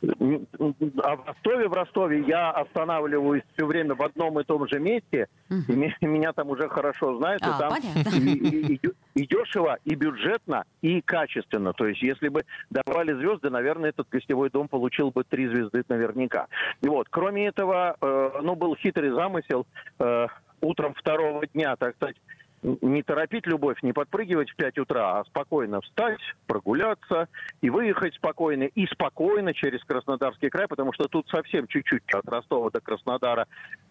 А 0.02 1.16
в 1.16 1.26
Ростове, 1.26 1.68
в 1.68 1.74
Ростове 1.74 2.22
я 2.28 2.52
останавливаюсь 2.52 3.44
все 3.54 3.66
время 3.66 3.96
в 3.96 4.02
одном 4.02 4.40
и 4.40 4.44
том 4.44 4.68
же 4.68 4.80
месте, 4.80 5.28
угу. 5.50 5.74
и 6.00 6.06
меня 6.06 6.34
там 6.34 6.50
уже 6.50 6.68
хорошо 6.70 7.18
знают, 7.18 7.42
а, 7.44 7.56
и 7.56 8.04
там 8.04 8.14
и, 8.14 8.34
и, 8.34 8.76
и, 8.76 8.82
и 9.16 9.28
дешево, 9.28 9.78
и 9.86 9.96
бюджетно, 9.96 10.66
и 10.82 11.02
качественно. 11.02 11.74
То 11.74 11.88
есть, 11.88 12.02
если 12.02 12.28
бы 12.28 12.44
давали 12.70 13.14
звезды, 13.14 13.50
наверное, 13.50 13.90
этот 13.90 14.08
гостевой 14.10 14.50
дом 14.50 14.68
получил 14.68 15.12
бы 15.12 15.24
три 15.24 15.48
звезды 15.48 15.84
наверняка. 15.88 16.48
И 16.82 16.88
вот, 16.88 17.08
кроме 17.10 17.48
этого, 17.48 17.96
э, 18.00 18.32
ну, 18.44 18.56
был 18.56 18.76
хитрый 18.76 19.12
замысел. 19.12 19.66
Э, 20.00 20.28
утром 20.62 20.94
второго 20.94 21.46
дня, 21.48 21.76
так 21.76 21.96
сказать, 21.96 22.16
не 22.82 23.04
торопить 23.04 23.46
любовь, 23.46 23.78
не 23.84 23.94
подпрыгивать 23.94 24.50
в 24.50 24.56
5 24.56 24.80
утра, 24.80 25.20
а 25.20 25.26
спокойно 25.26 25.82
встать, 25.82 26.20
прогуляться 26.48 27.28
и 27.62 27.70
выехать 27.70 28.16
спокойно. 28.16 28.64
И 28.64 28.88
спокойно 28.88 29.54
через 29.54 29.84
Краснодарский 29.84 30.50
край, 30.50 30.68
потому 30.68 30.92
что 30.94 31.08
тут 31.08 31.28
совсем 31.30 31.68
чуть-чуть 31.68 32.04
от 32.14 32.28
Ростова 32.28 32.72
до 32.72 32.82
Краснодара 32.82 33.48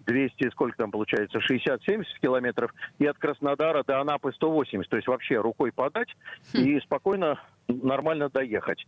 200, 0.06 0.50
сколько 0.50 0.76
там 0.76 0.90
получается, 0.90 1.38
60-70 1.38 2.04
километров, 2.20 2.74
и 2.98 3.06
от 3.06 3.16
Краснодара 3.18 3.84
до 3.84 4.00
Анапы 4.00 4.32
180. 4.32 4.90
То 4.90 4.96
есть 4.96 5.08
вообще 5.08 5.36
рукой 5.36 5.72
подать 5.72 6.08
хм. 6.52 6.58
и 6.58 6.80
спокойно, 6.80 7.40
нормально 7.68 8.28
доехать 8.28 8.84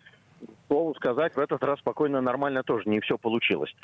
слову 0.68 0.94
сказать, 0.96 1.34
в 1.34 1.38
этот 1.38 1.62
раз 1.64 1.78
спокойно, 1.78 2.20
нормально 2.20 2.62
тоже 2.62 2.88
не 2.88 3.00
все 3.00 3.16
получилось. 3.16 3.74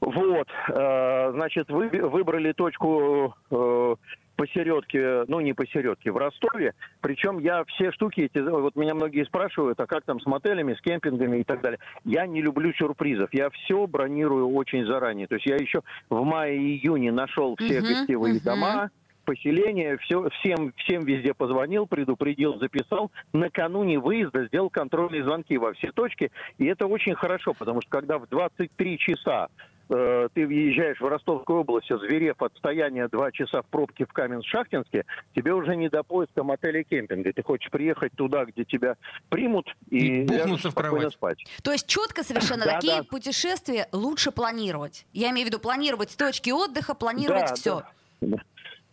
Вот, 0.00 0.48
э, 0.68 1.30
значит, 1.32 1.68
вы, 1.70 1.88
выбрали 1.88 2.52
точку 2.52 3.34
э, 3.50 3.96
посередке, 4.40 5.24
ну 5.28 5.40
не 5.40 5.52
посередке, 5.52 6.10
в 6.10 6.16
Ростове. 6.16 6.72
Причем 7.02 7.38
я 7.40 7.62
все 7.64 7.92
штуки 7.92 8.22
эти, 8.22 8.38
вот 8.38 8.74
меня 8.74 8.94
многие 8.94 9.26
спрашивают, 9.26 9.78
а 9.80 9.86
как 9.86 10.04
там 10.04 10.18
с 10.18 10.24
мотелями, 10.24 10.72
с 10.72 10.80
кемпингами 10.80 11.40
и 11.40 11.44
так 11.44 11.60
далее. 11.60 11.78
Я 12.04 12.26
не 12.26 12.40
люблю 12.40 12.72
сюрпризов. 12.72 13.28
Я 13.34 13.50
все 13.50 13.86
бронирую 13.86 14.48
очень 14.48 14.86
заранее. 14.86 15.26
То 15.26 15.34
есть 15.34 15.46
я 15.46 15.56
еще 15.56 15.82
в 16.08 16.24
мае-июне 16.24 17.12
нашел 17.12 17.54
все 17.56 17.80
uh-huh, 17.80 17.82
гостевые 17.82 18.36
uh-huh. 18.36 18.44
дома, 18.44 18.90
поселения, 19.26 19.98
все, 19.98 20.26
всем, 20.30 20.72
всем 20.78 21.04
везде 21.04 21.34
позвонил, 21.34 21.86
предупредил, 21.86 22.58
записал. 22.58 23.10
Накануне 23.34 23.98
выезда 23.98 24.46
сделал 24.46 24.70
контрольные 24.70 25.22
звонки 25.22 25.58
во 25.58 25.74
все 25.74 25.92
точки. 25.92 26.32
И 26.56 26.64
это 26.64 26.86
очень 26.86 27.14
хорошо, 27.14 27.52
потому 27.52 27.82
что 27.82 27.90
когда 27.90 28.18
в 28.18 28.26
23 28.26 28.98
часа 28.98 29.48
Э, 29.92 30.28
ты 30.32 30.46
въезжаешь 30.46 31.00
в 31.00 31.06
Ростовскую 31.06 31.60
область, 31.60 31.88
зверев 31.88 32.40
от 32.40 32.56
стояния 32.56 33.08
два 33.08 33.32
часа 33.32 33.62
в 33.62 33.66
пробке 33.66 34.06
в 34.06 34.12
Каменск-Шахтинске, 34.12 35.04
тебе 35.34 35.52
уже 35.52 35.74
не 35.74 35.88
до 35.88 36.04
поиска 36.04 36.44
мотеля 36.44 36.80
и 36.80 36.84
кемпинга. 36.84 37.32
Ты 37.32 37.42
хочешь 37.42 37.70
приехать 37.72 38.12
туда, 38.12 38.44
где 38.44 38.64
тебя 38.64 38.96
примут 39.30 39.66
и, 39.90 40.22
и 40.22 40.24
бухнуться 40.24 40.70
в 40.70 40.74
кровать. 40.76 41.12
спать. 41.12 41.44
То 41.64 41.72
есть 41.72 41.88
четко 41.88 42.22
совершенно 42.22 42.64
да, 42.64 42.74
такие 42.74 42.98
да. 42.98 43.02
путешествия 43.02 43.88
лучше 43.90 44.30
планировать. 44.30 45.06
Я 45.12 45.30
имею 45.30 45.46
в 45.46 45.50
виду 45.50 45.58
планировать 45.58 46.16
точки 46.16 46.50
отдыха, 46.50 46.94
планировать 46.94 47.48
да, 47.48 47.54
все. 47.54 47.82
Да. 48.20 48.38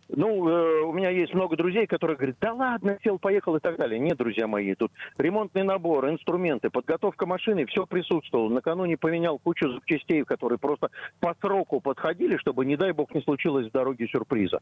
Ну, 0.08 0.48
э, 0.48 0.82
у 0.82 0.92
меня 0.92 1.10
есть 1.10 1.34
много 1.34 1.56
друзей, 1.56 1.86
которые 1.86 2.16
говорят, 2.16 2.36
да 2.40 2.54
ладно, 2.54 2.98
сел, 3.04 3.18
поехал 3.18 3.56
и 3.56 3.60
так 3.60 3.76
далее. 3.76 3.98
Нет, 3.98 4.16
друзья 4.16 4.46
мои, 4.46 4.74
тут 4.74 4.90
ремонтный 5.18 5.64
набор, 5.64 6.08
инструменты, 6.08 6.70
подготовка 6.70 7.26
машины, 7.26 7.66
все 7.66 7.86
присутствовало. 7.86 8.48
Накануне 8.48 8.96
поменял 8.96 9.38
кучу 9.38 9.70
запчастей, 9.70 10.24
которые 10.24 10.58
просто 10.58 10.90
по 11.20 11.34
сроку 11.40 11.80
подходили, 11.80 12.38
чтобы, 12.38 12.64
не 12.64 12.76
дай 12.76 12.92
бог, 12.92 13.14
не 13.14 13.20
случилось 13.20 13.68
в 13.68 13.72
дороге 13.72 14.08
сюрприза. 14.08 14.60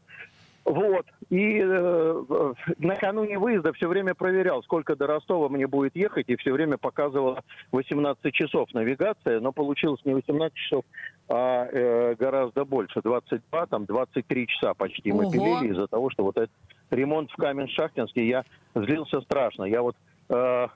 Вот. 0.67 1.05
И 1.29 1.61
э, 1.63 2.53
накануне 2.77 3.39
выезда 3.39 3.71
все 3.71 3.87
время 3.87 4.13
проверял, 4.13 4.61
сколько 4.63 4.97
до 4.97 5.07
Ростова 5.07 5.47
мне 5.47 5.65
будет 5.65 5.95
ехать, 5.95 6.27
и 6.27 6.35
все 6.35 6.51
время 6.51 6.77
показывала 6.77 7.41
18 7.71 8.33
часов 8.33 8.73
навигация, 8.73 9.39
но 9.39 9.53
получилось 9.53 10.01
не 10.03 10.13
18 10.13 10.53
часов, 10.57 10.83
а 11.29 11.69
э, 11.71 12.15
гораздо 12.19 12.65
больше, 12.65 13.01
22, 13.01 13.65
там 13.67 13.85
23 13.85 14.47
часа 14.47 14.73
почти 14.73 15.13
Ого. 15.13 15.21
Пилили 15.37 15.73
из-за 15.73 15.87
того, 15.87 16.09
что 16.09 16.23
вот 16.23 16.37
этот 16.37 16.51
ремонт 16.89 17.31
в 17.31 17.35
Камень-Шахтинске, 17.35 18.27
я 18.27 18.43
злился 18.75 19.21
страшно. 19.21 19.63
Я 19.63 19.81
вот 19.81 19.95
э, 20.29 20.67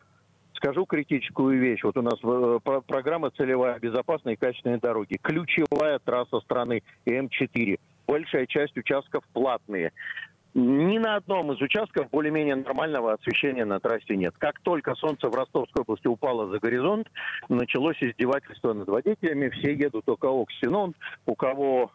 скажу 0.53 0.85
критическую 0.85 1.59
вещь. 1.59 1.83
Вот 1.83 1.97
у 1.97 2.01
нас 2.01 2.15
э, 2.23 2.59
программа 2.87 3.31
«Целевая 3.31 3.79
безопасная 3.79 4.33
и 4.33 4.37
качественные 4.37 4.79
дороги». 4.79 5.17
Ключевая 5.21 5.99
трасса 5.99 6.39
страны 6.41 6.83
М4 7.05 7.79
большая 8.07 8.45
часть 8.45 8.77
участков 8.77 9.23
платные. 9.33 9.91
Ни 10.53 10.97
на 10.97 11.15
одном 11.15 11.53
из 11.53 11.61
участков 11.61 12.09
более-менее 12.09 12.55
нормального 12.55 13.13
освещения 13.13 13.63
на 13.63 13.79
трассе 13.79 14.17
нет. 14.17 14.35
Как 14.37 14.59
только 14.59 14.95
солнце 14.95 15.29
в 15.29 15.35
Ростовской 15.35 15.83
области 15.83 16.07
упало 16.07 16.47
за 16.49 16.59
горизонт, 16.59 17.07
началось 17.47 17.95
издевательство 18.01 18.73
над 18.73 18.89
водителями. 18.89 19.47
Все 19.49 19.73
едут 19.73 20.09
у 20.09 20.17
кого 20.17 20.43
ксенон, 20.45 20.93
у 21.25 21.35
кого 21.35 21.91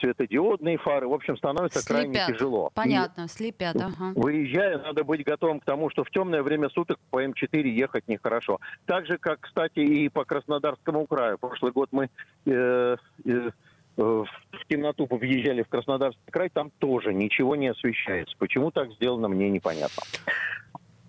светодиодные 0.00 0.78
фары. 0.78 1.08
В 1.08 1.12
общем, 1.12 1.36
становится 1.36 1.80
слепят. 1.80 2.12
крайне 2.12 2.34
тяжело. 2.34 2.70
Понятно, 2.74 3.24
и 3.24 3.28
слепят. 3.28 3.76
Ага. 3.76 4.12
Выезжая, 4.14 4.78
надо 4.78 5.04
быть 5.04 5.24
готовым 5.24 5.60
к 5.60 5.64
тому, 5.64 5.90
что 5.90 6.04
в 6.04 6.10
темное 6.10 6.42
время 6.42 6.68
суток 6.70 6.98
по 7.10 7.24
М4 7.24 7.68
ехать 7.68 8.08
нехорошо. 8.08 8.60
Так 8.86 9.06
же, 9.06 9.18
как, 9.18 9.40
кстати, 9.40 9.80
и 9.80 10.08
по 10.08 10.24
Краснодарскому 10.24 11.06
краю. 11.06 11.38
Прошлый 11.38 11.72
год 11.72 11.88
мы 11.92 12.10
э, 12.46 12.96
э, 13.24 13.50
Э, 13.98 14.02
в 14.02 14.66
темноту 14.68 15.06
въезжали 15.10 15.62
в 15.62 15.68
Краснодарский 15.68 16.20
край, 16.30 16.50
там 16.50 16.70
тоже 16.78 17.14
ничего 17.14 17.56
не 17.56 17.68
освещается. 17.68 18.34
Почему 18.38 18.70
так 18.70 18.92
сделано, 18.92 19.28
мне 19.28 19.48
непонятно. 19.48 20.02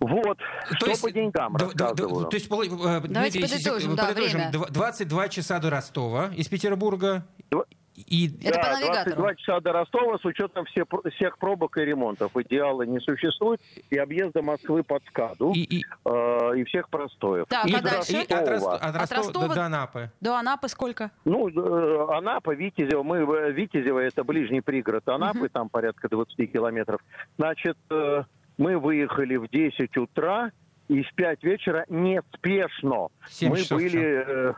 Вот, 0.00 0.38
то 0.38 0.76
что 0.76 0.86
есть, 0.86 1.02
по 1.02 1.10
деньгам 1.10 1.54
д- 1.54 1.64
рассказываю. 1.64 2.26
то 2.26 2.36
есть, 2.36 2.46
э, 2.46 3.00
Давайте 3.08 3.40
Дмитрий, 3.40 3.42
подытожим, 3.42 3.96
да, 3.96 4.06
подытожим. 4.06 4.40
Время. 4.50 4.66
22 4.70 5.28
часа 5.28 5.58
до 5.58 5.70
Ростова 5.70 6.30
из 6.36 6.48
Петербурга. 6.48 7.26
И... 8.06 8.30
Это 8.46 8.60
да, 8.60 9.04
по 9.04 9.10
22 9.10 9.34
часа 9.36 9.60
до 9.60 9.72
Ростова 9.72 10.18
с 10.18 10.24
учетом 10.24 10.64
все, 10.66 10.84
всех 11.14 11.38
пробок 11.38 11.76
и 11.78 11.80
ремонтов. 11.80 12.36
Идеала 12.36 12.82
не 12.82 13.00
существует. 13.00 13.60
И 13.90 13.98
объезда 13.98 14.42
Москвы 14.42 14.82
под 14.82 15.02
СКАДу, 15.06 15.52
и, 15.52 15.60
и... 15.60 15.84
Э, 16.04 16.56
и 16.56 16.64
всех 16.64 16.88
простоев. 16.88 17.46
Так, 17.48 17.66
и, 17.66 17.74
а 17.74 17.82
дальше? 17.82 18.12
И 18.12 18.16
от, 18.16 18.48
Ростова, 18.48 18.74
от, 18.76 18.96
Ростова, 18.96 19.02
от 19.02 19.12
Ростова 19.12 19.48
до, 19.48 19.54
до 19.54 19.64
Анапы. 19.64 20.10
До 20.20 20.36
Анапы 20.36 20.68
сколько? 20.68 21.10
Ну, 21.24 21.48
э, 21.48 22.16
Анапа, 22.16 22.54
Витязево. 22.54 23.02
Мы, 23.02 23.18
э, 23.18 23.52
Витязево 23.52 23.98
это 23.98 24.24
ближний 24.24 24.60
пригород 24.60 25.08
Анапы, 25.08 25.40
угу. 25.40 25.48
там 25.48 25.68
порядка 25.68 26.08
20 26.08 26.52
километров. 26.52 27.00
Значит, 27.36 27.76
э, 27.90 28.24
мы 28.56 28.78
выехали 28.78 29.36
в 29.36 29.48
10 29.48 29.96
утра, 29.96 30.50
и 30.88 31.02
в 31.02 31.14
5 31.14 31.42
вечера 31.42 31.84
неспешно. 31.88 33.08
Мы 33.42 33.58
были... 33.70 34.24
Э, 34.26 34.54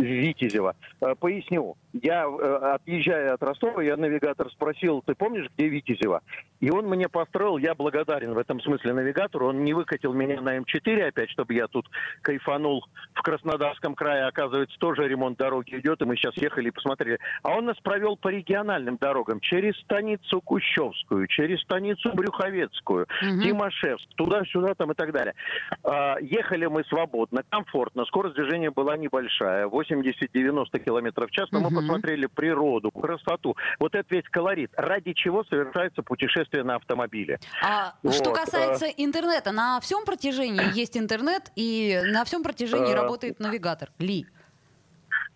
Витязева. 0.00 0.74
Э, 1.00 1.14
поясню. 1.18 1.76
Я, 1.92 2.24
э, 2.24 2.74
отъезжая 2.74 3.34
от 3.34 3.42
Ростова, 3.42 3.82
я 3.82 3.96
навигатор 3.96 4.50
спросил, 4.50 5.02
ты 5.04 5.14
помнишь, 5.14 5.48
где 5.56 5.68
Витязева? 5.68 6.22
И 6.60 6.70
он 6.70 6.86
мне 6.86 7.08
построил, 7.08 7.56
я 7.56 7.74
благодарен 7.74 8.34
в 8.34 8.38
этом 8.38 8.60
смысле 8.60 8.92
навигатору, 8.92 9.48
он 9.48 9.64
не 9.64 9.72
выкатил 9.72 10.12
меня 10.12 10.40
на 10.40 10.58
М4 10.58 11.08
опять, 11.08 11.30
чтобы 11.30 11.54
я 11.54 11.66
тут 11.66 11.86
кайфанул 12.22 12.84
в 13.14 13.22
Краснодарском 13.22 13.94
крае, 13.94 14.26
оказывается, 14.26 14.78
тоже 14.78 15.08
ремонт 15.08 15.38
дороги 15.38 15.76
идет, 15.76 16.02
и 16.02 16.04
мы 16.04 16.16
сейчас 16.16 16.36
ехали 16.36 16.68
и 16.68 16.70
посмотрели. 16.70 17.18
А 17.42 17.56
он 17.56 17.64
нас 17.64 17.78
провел 17.78 18.16
по 18.16 18.28
региональным 18.28 18.98
дорогам, 18.98 19.40
через 19.40 19.74
станицу 19.80 20.40
Кущевскую, 20.42 21.26
через 21.26 21.60
станицу 21.62 22.12
Брюховецкую, 22.12 23.04
угу. 23.04 23.42
Тимошевск, 23.42 24.06
туда-сюда 24.16 24.74
там 24.74 24.92
и 24.92 24.94
так 24.94 25.12
далее. 25.12 25.34
А, 25.82 26.16
ехали 26.20 26.66
мы 26.66 26.84
свободно, 26.84 27.42
комфортно, 27.48 28.04
скорость 28.04 28.36
движения 28.36 28.70
была 28.70 28.96
небольшая, 28.96 29.66
80-90 29.90 30.78
километров 30.78 31.30
в 31.30 31.32
час, 31.32 31.48
но 31.52 31.60
угу. 31.60 31.70
мы 31.70 31.80
посмотрели 31.80 32.26
природу, 32.26 32.90
красоту. 32.90 33.56
Вот 33.78 33.94
это 33.94 34.06
весь 34.14 34.28
колорит. 34.30 34.70
Ради 34.76 35.12
чего 35.12 35.44
совершается 35.44 36.02
путешествие 36.02 36.64
на 36.64 36.76
автомобиле? 36.76 37.38
А 37.62 37.94
Вот, 38.02 38.14
что 38.14 38.30
э, 38.30 38.34
касается 38.34 38.86
интернета, 38.86 39.52
на 39.52 39.80
всем 39.80 40.04
протяжении 40.04 40.76
есть 40.76 40.96
интернет, 40.96 41.50
и 41.56 42.00
на 42.12 42.24
всем 42.24 42.42
протяжении 42.42 42.90
Э, 42.90 42.94
работает 42.94 43.40
навигатор. 43.40 43.90
Ли. 43.98 44.26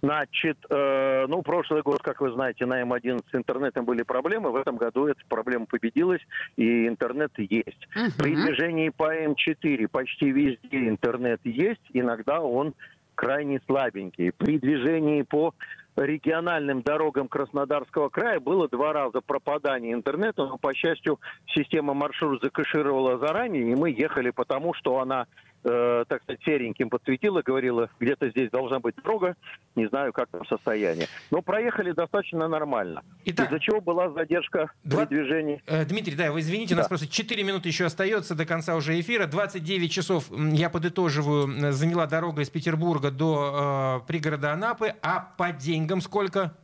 Значит, 0.03 0.59
э, 0.69 1.27
ну, 1.29 1.43
прошлый 1.43 1.81
год, 1.81 2.03
как 2.03 2.21
вы 2.21 2.31
знаете, 2.33 2.67
на 2.67 2.83
М11 2.83 3.25
с 3.33 3.35
интернетом 3.35 3.87
были 3.87 4.03
проблемы. 4.03 4.51
В 4.51 4.57
этом 4.57 4.77
году 4.77 5.07
эта 5.07 5.21
проблема 5.31 5.65
победилась, 5.65 6.21
и 6.57 6.87
интернет 6.87 7.33
есть. 7.39 7.89
Мгм. 7.97 8.13
При 8.19 8.35
движении 8.37 8.91
по 8.91 9.15
М4 9.15 9.89
почти 9.89 10.31
везде 10.31 10.89
интернет 10.89 11.41
есть, 11.45 11.81
иногда 11.95 12.43
он 12.43 12.75
крайне 13.15 13.61
слабенький. 13.67 14.33
При 14.33 14.59
движении 14.59 15.23
по 15.23 15.55
региональным 15.97 16.83
дорогам 16.83 17.29
Краснодарского 17.29 18.09
края 18.09 18.41
было 18.41 18.69
два 18.69 18.93
раза 18.93 19.21
пропадание 19.21 19.93
интернета, 19.93 20.47
но, 20.47 20.59
по 20.59 20.75
счастью, 20.75 21.21
система 21.47 21.95
маршрут 21.95 22.43
закэшировала 22.43 23.19
заранее, 23.19 23.71
и 23.71 23.75
мы 23.75 23.91
ехали 23.91 24.31
потому, 24.31 24.75
что 24.75 24.99
она, 24.99 25.27
э, 25.65 26.05
так 26.09 26.23
сказать, 26.23 26.41
сереньким 26.45 26.91
подсветила, 26.91 27.43
говорила, 27.43 27.89
где-то 27.99 28.29
здесь 28.31 28.51
должна 28.51 28.79
быть 28.81 28.95
дорога, 29.03 29.35
не 29.75 29.87
знаю, 29.89 30.13
как 30.13 30.29
там 30.29 30.47
состояние. 30.47 31.09
Но 31.31 31.43
проехали 31.43 31.93
достаточно 31.93 32.47
нормально. 32.49 33.03
Итак, 33.25 33.49
Из-за 33.49 33.61
чего 33.61 33.81
была 33.81 34.11
задержка 34.11 34.71
Два- 34.85 35.07
при 35.07 35.17
движении. 35.17 35.63
Э, 35.67 35.85
Дмитрий, 35.85 36.15
да, 36.15 36.31
вы 36.33 36.41
извините, 36.41 36.75
у 36.75 36.77
нас 36.77 36.87
Да. 36.87 36.89
просто 36.91 37.09
4 37.09 37.43
минуты 37.43 37.69
еще 37.69 37.87
остается 37.87 38.35
до 38.35 38.45
конца 38.47 38.77
уже 38.77 38.99
эфира. 39.01 39.27
29 39.27 39.91
часов, 39.91 40.27
я 40.53 40.71
подытоживаю, 40.71 41.45
м, 41.47 41.73
заняла 41.73 42.07
дорога 42.07 42.43
из 42.43 42.51
Петербурга 42.51 43.11
до 43.11 44.01
э, 44.05 44.07
пригорода 44.07 44.53
Анапы. 44.53 44.95
А 45.03 45.21
по 45.37 45.51
деньгам 45.53 46.01
сколько? 46.01 46.55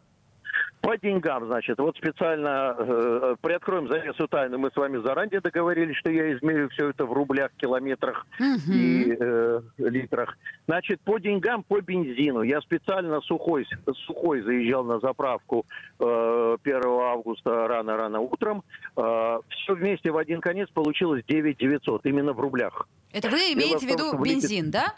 По 0.81 0.97
деньгам, 0.97 1.47
значит, 1.47 1.79
вот 1.79 1.97
специально 1.97 2.75
э, 2.79 3.37
приоткроем 3.43 3.87
завесу 3.89 4.27
тайны. 4.29 4.57
Мы 4.57 4.71
с 4.71 4.77
вами 4.77 4.97
заранее 5.03 5.41
договорились, 5.41 5.97
что 5.97 6.11
я 6.11 6.35
измерю 6.35 6.71
все 6.71 6.89
это 6.91 7.05
в 7.05 7.13
рублях, 7.13 7.51
километрах 7.59 8.27
Мгм. 8.39 8.73
и 8.73 9.15
э, 9.21 9.61
литрах. 9.79 10.39
Значит, 10.67 11.01
по 11.03 11.19
деньгам, 11.19 11.63
по 11.65 11.81
бензину. 11.81 12.43
Я 12.43 12.61
специально 12.63 13.21
сухой, 13.21 13.67
сухой 14.07 14.41
заезжал 14.41 14.85
на 14.85 15.01
заправку 15.01 15.67
э, 15.99 16.57
1 16.63 16.83
августа 16.85 17.69
рано-рано 17.69 18.21
утром. 18.21 18.63
все 18.95 19.75
вместе 19.75 20.11
в 20.11 20.17
один 20.17 20.41
конец 20.41 20.69
получилось 20.71 21.25
9 21.29 21.59
900, 21.59 22.07
именно 22.07 22.33
в 22.33 22.41
рублях. 22.41 22.89
Это 23.13 23.29
вы 23.29 23.53
имеете 23.53 23.87
в 23.87 23.91
виду 23.91 24.19
бензин, 24.19 24.71
да? 24.71 24.95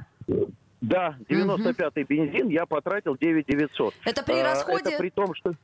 Да, 0.83 1.17
95-й 1.29 2.03
бензин 2.03 2.49
я 2.49 2.67
потратил 2.67 3.17
9 3.17 3.47
900. 3.47 3.95
Это 4.05 4.23
при 4.25 4.41
А, 4.41 4.43
расходе... 4.45 4.91
Это 4.91 4.99
при 4.99 5.11
том, 5.11 5.35
что... 5.35 5.55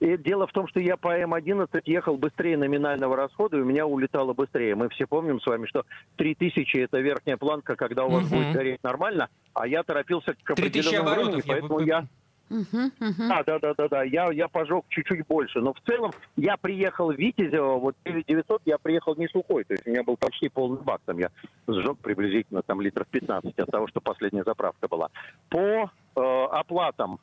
И 0.00 0.16
дело 0.16 0.46
в 0.46 0.52
том, 0.52 0.68
что 0.68 0.80
я 0.80 0.96
по 0.96 1.20
М11 1.20 1.82
ехал 1.84 2.16
быстрее 2.16 2.56
номинального 2.56 3.16
расхода, 3.16 3.58
и 3.58 3.60
у 3.60 3.64
меня 3.64 3.84
улетало 3.84 4.32
быстрее. 4.32 4.74
Мы 4.74 4.88
все 4.88 5.06
помним 5.06 5.40
с 5.40 5.46
вами, 5.46 5.66
что 5.66 5.84
3000 6.16 6.76
это 6.78 7.00
верхняя 7.00 7.36
планка, 7.36 7.76
когда 7.76 8.04
у 8.04 8.10
вас 8.10 8.24
Мгм. 8.24 8.30
будет 8.38 8.52
гореть 8.52 8.82
нормально, 8.82 9.28
а 9.54 9.66
я 9.66 9.82
торопился 9.82 10.34
к 10.34 10.54
3000 10.54 10.60
определенному 10.88 11.10
оборотов, 11.10 11.26
времени, 11.44 11.44
поэтому 11.46 11.80
я... 11.80 12.06
Мгм, 12.52 12.92
мгм. 13.00 13.28
Да, 13.28 13.42
да, 13.46 13.58
да, 13.58 13.74
да, 13.74 13.88
да. 13.88 14.02
Я, 14.02 14.30
я 14.30 14.46
пожег 14.46 14.84
чуть-чуть 14.90 15.26
больше. 15.26 15.60
Но 15.60 15.72
в 15.72 15.80
целом 15.80 16.12
я 16.36 16.58
приехал 16.58 17.10
в 17.10 17.16
Витязево, 17.16 17.78
вот 17.78 17.96
9900 18.04 18.62
я 18.66 18.76
приехал 18.76 19.16
не 19.16 19.26
сухой. 19.28 19.64
То 19.64 19.72
есть 19.72 19.86
у 19.86 19.90
меня 19.90 20.02
был 20.02 20.18
почти 20.18 20.50
полный 20.50 20.82
бак. 20.82 21.00
Там 21.06 21.18
я 21.18 21.30
сжег 21.66 21.98
приблизительно 21.98 22.62
там 22.62 22.82
литров 22.82 23.06
15 23.08 23.58
от 23.58 23.70
того, 23.70 23.88
что 23.88 24.00
последняя 24.02 24.44
заправка 24.44 24.86
была. 24.86 25.08
По 25.48 25.90
э, 26.16 26.20
оплатам, 26.50 27.18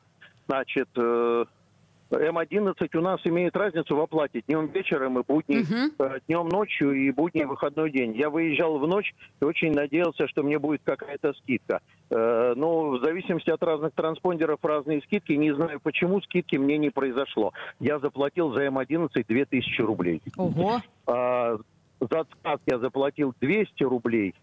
значит, 0.48 0.88
э, 0.96 1.44
М11 2.10 2.96
у 2.96 3.00
нас 3.00 3.20
имеет 3.24 3.56
разницу 3.56 3.94
в 3.96 4.00
оплате 4.00 4.42
днем 4.46 4.66
вечером 4.66 5.18
и 5.20 5.22
будней, 5.26 5.60
Мгм. 5.60 5.92
э, 5.98 6.18
днем 6.26 6.48
ночью 6.48 6.92
и 6.92 7.10
будний 7.12 7.44
выходной 7.44 7.90
день. 7.90 8.16
Я 8.16 8.30
выезжал 8.30 8.78
в 8.78 8.86
ночь 8.88 9.14
и 9.40 9.44
очень 9.44 9.72
надеялся, 9.72 10.26
что 10.26 10.42
мне 10.42 10.58
будет 10.58 10.80
какая-то 10.84 11.32
скидка. 11.34 11.80
Э, 12.10 12.54
Но 12.56 12.90
в 12.90 13.00
зависимости 13.04 13.50
от 13.50 13.62
разных 13.62 13.92
транспондеров 13.94 14.58
разные 14.64 15.00
скидки. 15.02 15.32
Не 15.32 15.54
знаю, 15.54 15.78
почему 15.80 16.20
скидки 16.22 16.56
мне 16.56 16.78
не 16.78 16.90
произошло. 16.90 17.52
Я 17.78 17.98
заплатил 18.00 18.52
за 18.52 18.66
М11 18.66 19.24
2000 19.26 19.80
рублей. 19.82 20.20
Ого. 20.36 20.80
А, 21.06 21.56
За 22.00 22.20
откат 22.20 22.60
я 22.66 22.78
заплатил 22.78 23.34
200 23.40 23.84
рублей. 23.84 24.34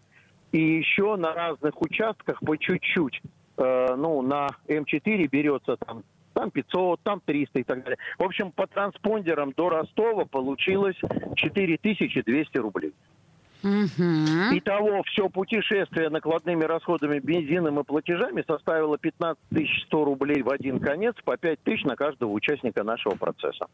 И 0.52 0.60
еще 0.78 1.16
на 1.16 1.34
разных 1.34 1.80
участках 1.82 2.40
по 2.40 2.56
чуть-чуть. 2.56 3.20
Э, 3.58 3.94
Ну, 3.96 4.22
на 4.22 4.46
М4 4.68 5.26
берется 5.28 5.76
там 5.76 6.02
там 6.38 6.50
500, 6.52 7.00
там 7.02 7.20
300 7.24 7.58
и 7.58 7.62
так 7.64 7.82
далее. 7.82 7.98
В 8.18 8.22
общем, 8.22 8.52
по 8.52 8.66
транспондерам 8.68 9.52
до 9.56 9.68
Ростова 9.70 10.24
получилось 10.24 10.96
4200 11.36 12.58
рублей. 12.58 12.92
Мгм. 13.64 14.56
Итого 14.56 15.02
все 15.02 15.28
путешествие 15.28 16.10
накладными 16.10 16.62
расходами, 16.62 17.18
бензином 17.18 17.80
и 17.80 17.82
платежами 17.84 18.44
составило 18.46 18.96
15 18.98 19.42
100 19.86 20.04
рублей 20.04 20.42
в 20.42 20.50
один 20.50 20.78
конец, 20.78 21.16
по 21.24 21.36
5 21.36 21.60
тысяч 21.64 21.82
на 21.84 21.96
каждого 21.96 22.30
участника 22.30 22.84
нашего 22.84 23.16
процесса. 23.16 23.66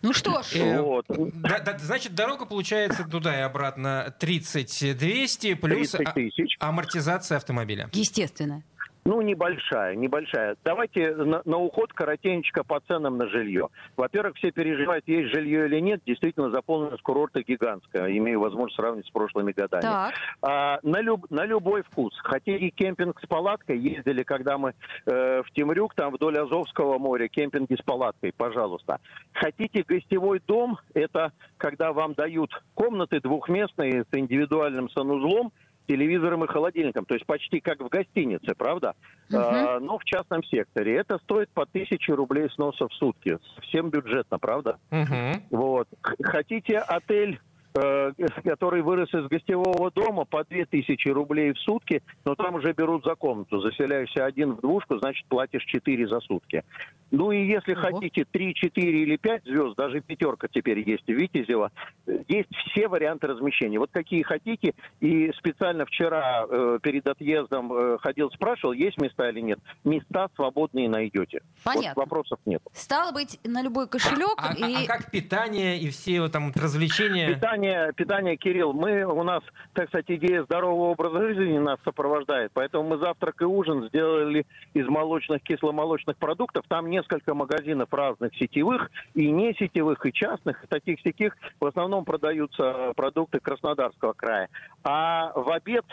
Ну 0.00 0.12
что 0.12 0.42
ж, 0.42 0.54
Э, 0.54 0.80
Вот. 0.80 1.06
Да- 1.08 1.58
да, 1.58 1.76
значит, 1.78 2.14
дорога 2.14 2.46
получается 2.46 3.02
туда 3.10 3.36
и 3.36 3.42
обратно 3.42 4.14
30 4.20 4.94
200 4.96 5.54
плюс 5.54 5.90
30 5.90 6.56
а- 6.60 6.68
амортизация 6.68 7.36
автомобиля. 7.38 7.88
естественно. 7.92 8.62
Ну, 9.08 9.22
небольшая, 9.22 9.94
небольшая. 9.94 10.56
Давайте 10.64 11.14
на, 11.14 11.40
на 11.46 11.56
уход 11.56 11.94
коротенечко 11.94 12.62
по 12.62 12.78
ценам 12.80 13.16
на 13.16 13.26
жилье. 13.26 13.68
Во-первых, 13.96 14.36
все 14.36 14.50
переживают, 14.50 15.08
есть 15.08 15.30
жилье 15.32 15.64
или 15.64 15.80
нет. 15.80 16.02
Действительно, 16.04 16.50
заполненность 16.50 17.00
курорта 17.00 17.42
гигантская. 17.42 18.14
Имею 18.18 18.40
возможность 18.40 18.76
сравнить 18.76 19.06
с 19.06 19.10
прошлыми 19.10 19.52
годами. 19.52 19.80
Так. 19.80 20.12
А, 20.42 20.78
на, 20.82 21.00
люб- 21.00 21.30
на 21.30 21.46
любой 21.46 21.84
вкус. 21.84 22.12
Хотели 22.22 22.68
кемпинг 22.68 23.18
с 23.22 23.26
палаткой, 23.26 23.78
ездили, 23.78 24.24
когда 24.24 24.58
мы 24.58 24.74
э, 25.06 25.42
в 25.42 25.50
Темрюк, 25.52 25.94
там 25.94 26.12
вдоль 26.12 26.38
Азовского 26.38 26.98
моря, 26.98 27.28
кемпинги 27.28 27.76
с 27.80 27.82
палаткой, 27.82 28.34
пожалуйста. 28.36 29.00
Хотите 29.32 29.84
гостевой 29.88 30.42
дом, 30.46 30.80
это 30.92 31.32
когда 31.56 31.94
вам 31.94 32.12
дают 32.12 32.50
комнаты 32.74 33.20
двухместные 33.20 34.04
с 34.04 34.14
индивидуальным 34.14 34.90
санузлом, 34.90 35.50
телевизором 35.88 36.44
и 36.44 36.46
холодильником, 36.46 37.06
то 37.06 37.14
есть 37.14 37.26
почти 37.26 37.60
как 37.60 37.80
в 37.80 37.88
гостинице, 37.88 38.54
правда? 38.56 38.94
А, 39.32 39.80
но 39.80 39.98
в 39.98 40.04
частном 40.04 40.44
секторе. 40.44 40.96
Это 40.96 41.18
стоит 41.18 41.48
по 41.50 41.66
тысяче 41.66 42.12
рублей 42.12 42.48
сноса 42.50 42.86
в 42.86 42.94
сутки. 42.94 43.38
Совсем 43.56 43.90
бюджетно, 43.90 44.38
правда? 44.38 44.78
Мгм. 44.90 45.42
Вот. 45.50 45.88
Хотите 46.22 46.78
отель, 46.78 47.40
который 47.72 48.82
вырос 48.82 49.12
из 49.14 49.26
гостевого 49.28 49.90
дома, 49.90 50.24
по 50.24 50.44
2000 50.44 51.08
рублей 51.08 51.52
в 51.52 51.58
сутки, 51.58 52.02
но 52.24 52.34
там 52.34 52.54
уже 52.54 52.72
берут 52.72 53.04
за 53.04 53.14
комнату. 53.14 53.60
Заселяешься 53.60 54.24
один 54.24 54.52
в 54.52 54.60
двушку, 54.60 54.98
значит, 54.98 55.26
платишь 55.28 55.64
4 55.64 56.08
за 56.08 56.20
сутки. 56.20 56.64
Ну 57.10 57.32
и 57.32 57.46
если 57.46 57.72
Ого. 57.72 57.80
хотите 57.80 58.24
3, 58.30 58.54
4 58.54 59.02
или 59.02 59.16
5 59.16 59.44
звезд, 59.44 59.76
даже 59.76 60.00
пятерка 60.00 60.48
теперь 60.48 60.88
есть 60.88 61.04
в 61.06 61.10
Витязево, 61.10 61.70
э, 62.06 62.18
есть 62.28 62.54
все 62.66 62.88
варианты 62.88 63.26
размещения. 63.26 63.78
Вот 63.78 63.90
какие 63.90 64.22
хотите. 64.22 64.74
И 65.00 65.32
специально 65.38 65.86
вчера 65.86 66.44
э, 66.48 66.78
перед 66.82 67.06
отъездом 67.08 67.72
э, 67.72 67.98
ходил, 67.98 68.30
спрашивал, 68.30 68.72
есть 68.72 69.00
места 69.00 69.30
или 69.30 69.40
нет. 69.40 69.58
Места 69.84 70.28
свободные 70.34 70.88
найдете. 70.88 71.40
Понятно. 71.64 71.92
Вот 71.96 72.04
вопросов 72.04 72.38
нет. 72.44 72.62
Стало 72.72 73.12
быть, 73.12 73.40
на 73.44 73.62
любой 73.62 73.88
кошелек 73.88 74.34
А, 74.36 74.50
а- 74.50 74.68
и... 74.68 74.84
а 74.84 74.86
как 74.86 75.10
питание 75.10 75.78
и 75.78 75.88
все 75.90 76.20
вот 76.20 76.32
там 76.32 76.48
вот 76.48 76.56
развлечения? 76.56 77.34
Питание, 77.34 77.67
питание, 77.96 78.36
Кирилл, 78.36 78.72
мы, 78.72 79.04
у 79.04 79.22
нас, 79.22 79.42
так 79.72 79.88
сказать, 79.88 80.06
идея 80.08 80.44
здорового 80.44 80.90
образа 80.90 81.34
жизни 81.34 81.58
нас 81.58 81.78
сопровождает, 81.84 82.50
поэтому 82.54 82.88
мы 82.88 82.98
завтрак 82.98 83.42
и 83.42 83.44
ужин 83.44 83.88
сделали 83.88 84.46
из 84.74 84.86
молочных, 84.86 85.42
кисломолочных 85.42 86.16
продуктов. 86.16 86.64
Там 86.68 86.90
несколько 86.90 87.34
магазинов 87.34 87.92
разных 87.92 88.34
сетевых 88.36 88.90
и 89.14 89.30
не 89.30 89.54
сетевых, 89.54 90.04
и 90.06 90.12
частных, 90.12 90.64
и 90.64 90.66
таких 90.66 91.00
сяких. 91.00 91.36
В 91.60 91.66
основном 91.66 92.04
продаются 92.04 92.92
продукты 92.96 93.40
Краснодарского 93.40 94.12
края. 94.12 94.48
А 94.84 95.32
в 95.34 95.50
обед, 95.50 95.84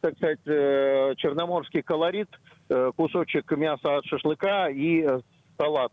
так 0.00 0.16
сказать, 0.16 0.40
э, 0.46 1.14
черноморский 1.16 1.82
колорит, 1.82 2.28
э, 2.68 2.92
кусочек 2.96 3.50
мяса 3.52 3.98
от 3.98 4.04
шашлыка 4.06 4.68
и 4.68 5.02
э, 5.02 5.20
салат 5.58 5.92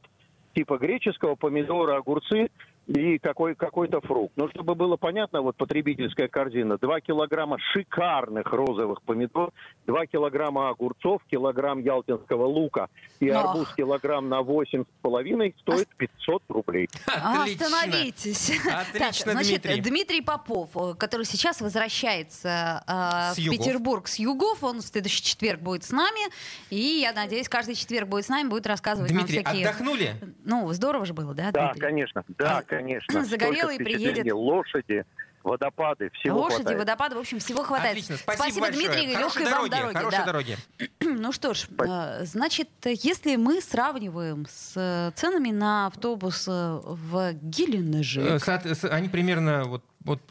типа 0.56 0.78
греческого, 0.78 1.36
помидоры, 1.36 1.93
огурцы, 1.93 2.49
и 2.89 3.19
какой, 3.19 3.54
какой-то 3.56 4.02
фрукт. 4.02 4.34
Ну, 4.36 4.49
чтобы 4.49 4.73
было 4.73 4.97
понятно, 4.97 5.41
вот 5.41 5.56
потребительская 5.56 6.28
корзина. 6.28 6.78
2 6.78 7.02
килограмма 7.02 7.58
шикарных 7.71 8.47
розовых 8.52 9.04
помидор, 9.04 9.52
2 9.86 10.06
килограмма 10.08 10.69
огурцов, 10.69 11.21
килограмм 11.30 11.80
ялтинского 11.82 12.45
лука 12.45 12.88
и 13.19 13.30
Ох. 13.30 13.38
арбуз 13.45 13.67
килограмм 13.75 14.28
на 14.28 14.39
8,5 14.41 15.54
стоит 15.60 15.88
500 15.97 16.43
рублей. 16.49 16.89
А, 17.08 17.43
Отлично. 17.43 17.65
Остановитесь. 17.67 18.49
Отлично, 18.65 18.99
Так, 18.99 19.13
значит, 19.34 19.62
Дмитрий. 19.62 19.82
Дмитрий 19.82 20.21
Попов, 20.21 20.69
э, 20.75 20.95
который 20.95 21.25
сейчас 21.25 21.62
возвращается 21.62 22.84
э, 22.88 23.34
в 23.36 23.38
югов. 23.38 23.60
Петербург 23.60 24.08
с 24.08 24.17
югов, 24.17 24.63
он 24.63 24.80
в 24.80 24.82
следующий 24.82 25.23
четверг 25.23 25.60
будет 25.62 25.84
с 25.84 25.91
нами, 25.91 26.32
и 26.71 26.80
я 27.02 27.13
надеюсь, 27.13 27.48
каждый 27.50 27.75
четверг 27.75 28.08
будет 28.08 28.25
с 28.25 28.29
нами, 28.29 28.48
будет 28.50 28.65
рассказывать 28.65 29.12
Дмитрий, 29.12 29.44
нам 29.44 29.46
всякие... 29.46 29.67
отдохнули? 29.67 30.15
Ну, 30.44 30.71
здорово 30.73 31.06
же 31.06 31.13
было, 31.13 31.35
да, 31.35 31.52
Да, 31.52 31.65
Дмитрий? 31.65 31.81
конечно, 31.81 32.23
да, 32.29 32.58
А, 32.60 32.63
конечно. 32.80 33.23
загорелый 33.25 33.77
приедет. 33.77 34.32
Лошади, 34.34 35.06
водопады, 35.44 36.10
всего 36.13 36.40
Лошади, 36.40 36.62
хватает. 36.62 36.80
водопады, 36.80 37.15
в 37.15 37.19
общем, 37.19 37.40
всего 37.40 37.63
хватает. 37.63 37.92
Отлично, 37.92 38.17
спасибо, 38.17 38.67
большое. 38.67 38.88
Дмитрий, 38.88 39.13
Хорошей 39.15 39.42
легкой 39.42 39.60
вам 39.60 39.69
дороги. 39.69 39.94
хорошей 39.96 40.19
да. 40.19 40.25
дороги. 40.25 40.58
Ну 41.19 41.31
что 41.31 41.53
ж, 41.53 41.67
э, 41.79 42.25
значит, 42.25 42.69
если 42.85 43.35
мы 43.35 43.62
сравниваем 43.62 44.45
с 44.49 44.73
э, 44.75 45.12
ценами 45.15 45.51
на 45.51 45.87
автобус 45.87 46.45
э, 46.47 46.51
в 46.83 47.33
Геленджик, 47.41 48.23
соот- 48.41 48.65
с- 48.75 48.83
Они 48.89 49.10
примерно 49.10 49.65
вот, 49.65 49.83
вот 50.03 50.21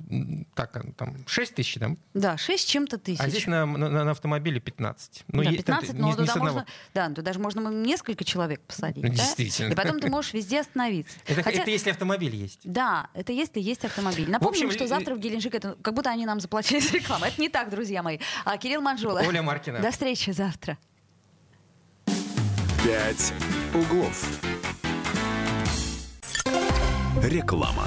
так, 0.55 0.73
там, 0.97 1.17
6 1.27 1.55
тысяч, 1.55 1.75
там, 1.75 1.99
да, 2.15 2.37
6 2.37 2.63
с 2.67 2.71
чем-то 2.71 2.99
тысяч. 2.99 3.21
а 3.21 3.29
здесь 3.29 3.47
на, 3.47 3.67
на, 3.67 3.89
на 4.05 4.11
автомобиле 4.11 4.61
15. 4.61 5.25
Ну, 5.29 5.43
да, 5.45 5.51
е- 5.51 5.63
там 5.63 5.81
15, 5.81 5.95
не- 5.95 6.01
но 6.01 6.07
не 6.09 6.13
туда 6.17 6.33
одного. 6.33 6.45
можно, 6.51 6.67
да, 6.95 7.09
туда 7.09 7.23
даже 7.23 7.39
можно 7.39 7.69
несколько 7.69 8.25
человек 8.25 8.61
посадить. 8.63 9.03
Ну, 9.05 9.11
да? 9.11 9.15
действительно. 9.17 9.73
И 9.73 9.77
потом 9.77 10.01
ты 10.01 10.09
можешь 10.11 10.33
везде 10.33 10.61
остановиться. 10.61 11.17
Это, 11.27 11.43
Хотя- 11.43 11.63
это 11.63 11.71
если 11.71 11.91
автомобиль 11.91 12.35
есть. 12.35 12.61
Да, 12.65 13.09
это 13.15 13.33
если 13.33 13.61
есть 13.61 13.85
автомобиль. 13.85 14.29
Напомним, 14.31 14.67
общем, 14.67 14.71
что 14.77 14.87
завтра 14.87 15.15
в 15.15 15.19
Геленджик, 15.19 15.55
это 15.55 15.77
как 15.83 15.95
будто 15.95 16.11
они 16.11 16.27
нам 16.27 16.41
заплатили 16.41 16.81
за 16.81 16.93
рекламу. 16.97 17.25
Это 17.27 17.41
не 17.41 17.49
так, 17.49 17.71
друзья 17.71 18.03
мои. 18.03 18.19
А, 18.45 18.57
Кирилл 18.59 18.81
Манжула. 18.81 19.21
Оля 19.27 19.43
Маркина. 19.43 19.81
До 19.81 19.91
встречи 19.91 20.31
завтра. 20.31 20.68
«Пять 22.85 23.33
углов». 23.75 24.25
Реклама. 27.23 27.85